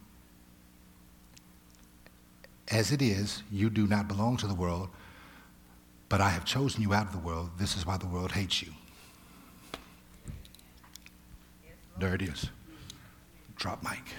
[2.72, 4.89] As it is, you do not belong to the world,
[6.07, 7.49] but I have chosen you out of the world.
[7.57, 8.72] This is why the world hates you.
[11.97, 12.49] There it is.
[13.55, 14.13] Drop mic.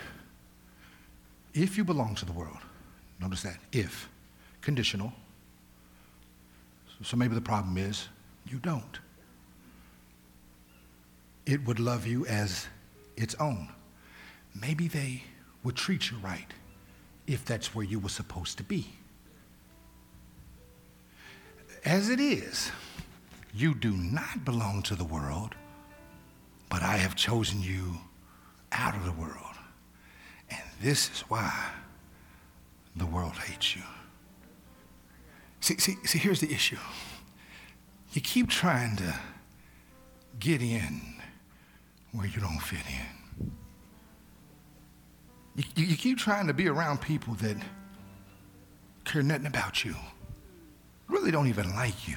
[1.55, 2.59] If you belong to the world,
[3.21, 4.09] notice that, if,
[4.61, 5.13] conditional.
[7.03, 8.09] So maybe the problem is
[8.47, 8.99] you don't.
[11.47, 12.67] It would love you as
[13.17, 13.69] its own.
[14.55, 15.23] Maybe they
[15.65, 16.53] would treat you right
[17.33, 18.89] if that's where you were supposed to be.
[21.85, 22.73] As it is,
[23.55, 25.55] you do not belong to the world,
[26.69, 27.99] but I have chosen you
[28.73, 29.37] out of the world.
[30.51, 31.71] And this is why
[32.97, 33.83] the world hates you.
[35.61, 36.79] See, see, see, here's the issue.
[38.13, 39.15] You keep trying to
[40.41, 41.01] get in
[42.11, 43.20] where you don't fit in.
[45.77, 47.57] You, you, keep trying to be around people that
[49.05, 49.95] care nothing about you,
[51.09, 52.17] really don't even like you.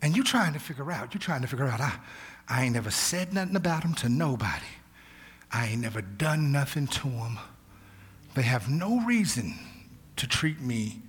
[0.00, 1.92] And you're trying to figure out, you're trying to figure out, I,
[2.48, 4.64] I ain't never said nothing about them to nobody.
[5.52, 7.38] I ain't never done nothing to them.
[8.34, 9.54] They have no reason
[10.16, 11.02] to treat me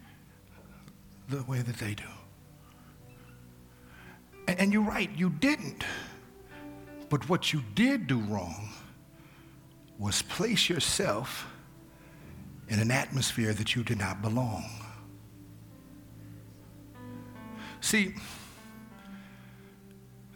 [1.30, 2.04] the way that they do.
[4.48, 5.84] And, and you're right, you didn't.
[7.10, 8.70] But what you did do wrong
[10.00, 11.46] was place yourself
[12.70, 14.64] in an atmosphere that you did not belong.
[17.82, 18.16] See,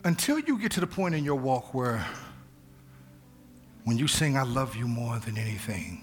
[0.04, 2.06] until you get to the point in your walk where
[3.86, 6.02] when you sing, I love you more than anything,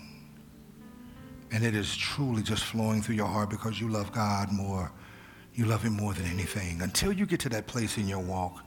[1.51, 4.93] and it is truly just flowing through your heart because you love God more,
[5.55, 6.83] you love Him more than anything.
[6.83, 8.63] Until you get to that place in your walk,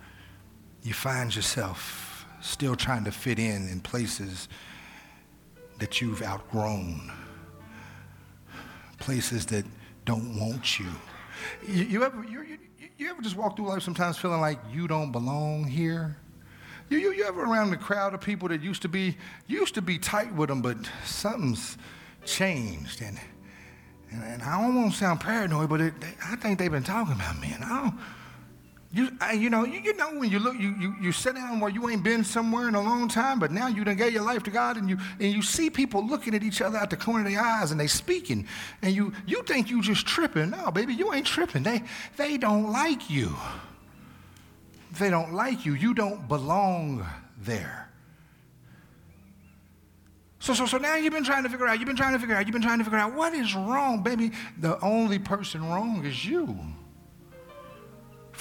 [0.84, 4.50] you find yourself still trying to fit in in places
[5.84, 7.12] that you've outgrown,
[9.00, 9.66] places that
[10.06, 10.86] don't want you.
[11.68, 12.58] You, you ever, you, you,
[12.98, 16.16] you ever just walk through life sometimes feeling like you don't belong here?
[16.90, 19.82] You, you, you ever around the crowd of people that used to be used to
[19.82, 21.78] be tight with them, but something's
[22.24, 23.20] changed, and
[24.10, 26.84] and, and I don't want to sound paranoid, but it, they, I think they've been
[26.84, 28.00] talking about me, and I don't.
[28.96, 31.72] You, you know, you, you, know when you look, you, you, you sit down where
[31.72, 34.44] you ain't been somewhere in a long time, but now you done gave your life
[34.44, 37.26] to God, and you and you see people looking at each other out the corner
[37.26, 38.48] of their eyes, and they speaking,
[38.84, 40.52] and you you think you just tripping.
[40.52, 41.64] No, baby, you ain't tripping.
[41.64, 41.82] They
[42.18, 43.36] they don't like you.
[45.00, 45.74] They don't like you.
[45.74, 47.04] You don't belong
[47.42, 47.90] there.
[50.38, 52.36] So, so, so now you've been trying to figure out, you've been trying to figure
[52.36, 54.34] out, you've been trying to figure out what is wrong, baby.
[54.60, 56.60] The only person wrong is you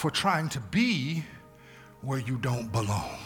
[0.03, 1.23] for trying to be
[2.01, 3.21] where you don't belong.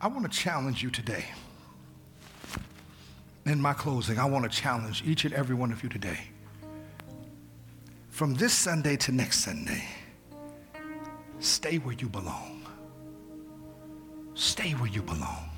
[0.00, 1.24] I want to challenge you today.
[3.46, 6.18] In my closing, I want to challenge each and every one of you today.
[8.08, 9.84] From this Sunday to next Sunday,
[11.38, 12.66] stay where you belong.
[14.34, 15.48] Stay where you belong.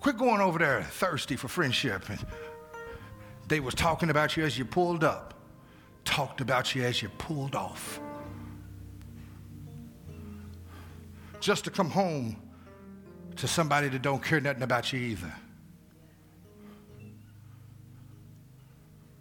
[0.00, 2.08] Quit going over there thirsty for friendship.
[2.08, 2.18] And
[3.46, 5.30] they was talking about you as you pulled up
[6.10, 8.00] talked about you as you pulled off.
[11.38, 12.36] Just to come home
[13.36, 15.32] to somebody that don't care nothing about you either.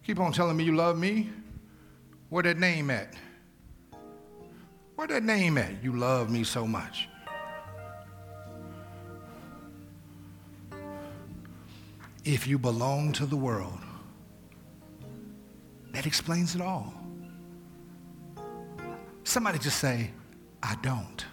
[0.03, 1.29] Keep on telling me you love me.
[2.29, 3.13] Where that name at?
[4.95, 5.83] Where that name at?
[5.83, 7.07] You love me so much.
[12.25, 13.79] If you belong to the world,
[15.91, 16.93] that explains it all.
[19.23, 20.11] Somebody just say,
[20.61, 21.25] I don't.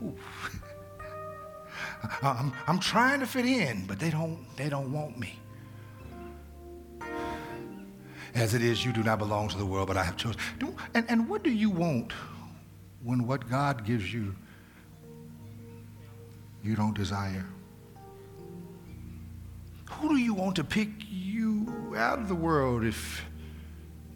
[2.22, 5.38] I'm, I'm trying to fit in, but they don't, they don't want me.
[8.34, 10.40] As it is, you do not belong to the world, but I have chosen.
[10.94, 12.12] And, and what do you want
[13.02, 14.34] when what God gives you,
[16.62, 17.44] you don't desire?
[19.90, 20.88] Who do you want to pick
[21.96, 23.24] out of the world if,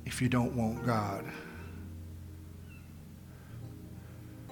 [0.05, 1.25] if you don't want God?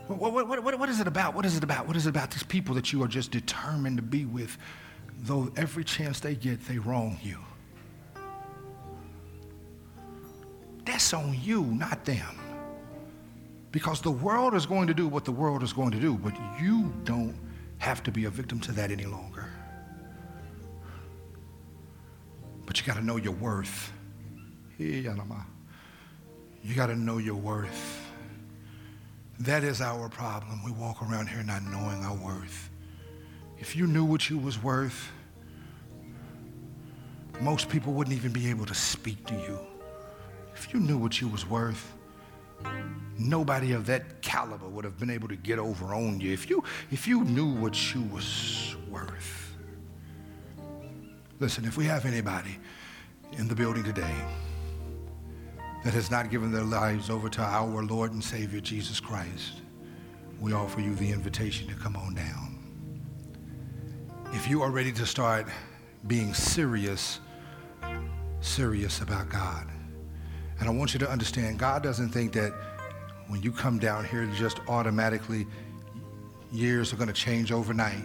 [0.06, 1.34] What, what, what, what is it about?
[1.34, 1.86] What is it about?
[1.86, 4.58] What is it about these people that you are just determined to be with,
[5.22, 7.38] though every chance they get, they wrong you?
[10.84, 12.38] That's on you, not them.
[13.72, 16.34] Because the world is going to do what the world is going to do, but
[16.60, 17.34] you don't
[17.78, 19.48] have to be a victim to that any longer.
[22.66, 23.92] But you got to know your worth.
[26.62, 28.00] You got to know your worth.
[29.40, 30.62] That is our problem.
[30.64, 32.70] We walk around here not knowing our worth.
[33.58, 35.10] If you knew what you was worth,
[37.40, 39.58] most people wouldn't even be able to speak to you.
[40.54, 41.92] If you knew what you was worth,
[43.18, 46.32] nobody of that caliber would have been able to get over on you.
[46.32, 49.43] If you, if you knew what you was worth.
[51.44, 52.56] Listen, if we have anybody
[53.32, 54.16] in the building today
[55.84, 59.60] that has not given their lives over to our Lord and Savior Jesus Christ,
[60.40, 62.58] we offer you the invitation to come on down.
[64.32, 65.46] If you are ready to start
[66.06, 67.20] being serious,
[68.40, 69.66] serious about God,
[70.60, 72.54] and I want you to understand, God doesn't think that
[73.26, 75.46] when you come down here, just automatically
[76.50, 78.02] years are going to change overnight.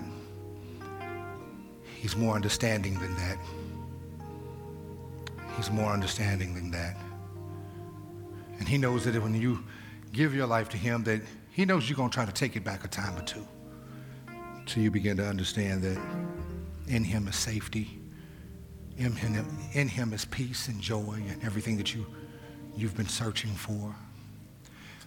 [2.00, 3.38] He's more understanding than that.
[5.58, 6.96] He's more understanding than that.
[8.58, 9.66] And he knows that when you
[10.14, 11.22] give your life to him, that
[11.52, 13.46] he knows you're going to try to take it back a time or two.
[14.66, 16.00] So you begin to understand that
[16.88, 18.00] in him is safety.
[18.98, 22.06] In him, in him is peace and joy and everything that you,
[22.78, 23.94] you've been searching for.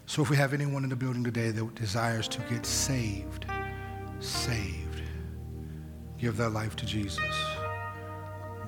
[0.05, 3.47] So if we have anyone in the building today that desires to get saved,
[4.20, 4.91] saved,
[6.22, 7.18] give their life to Jesus,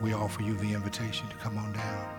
[0.02, 2.13] we offer you the invitation to come on down.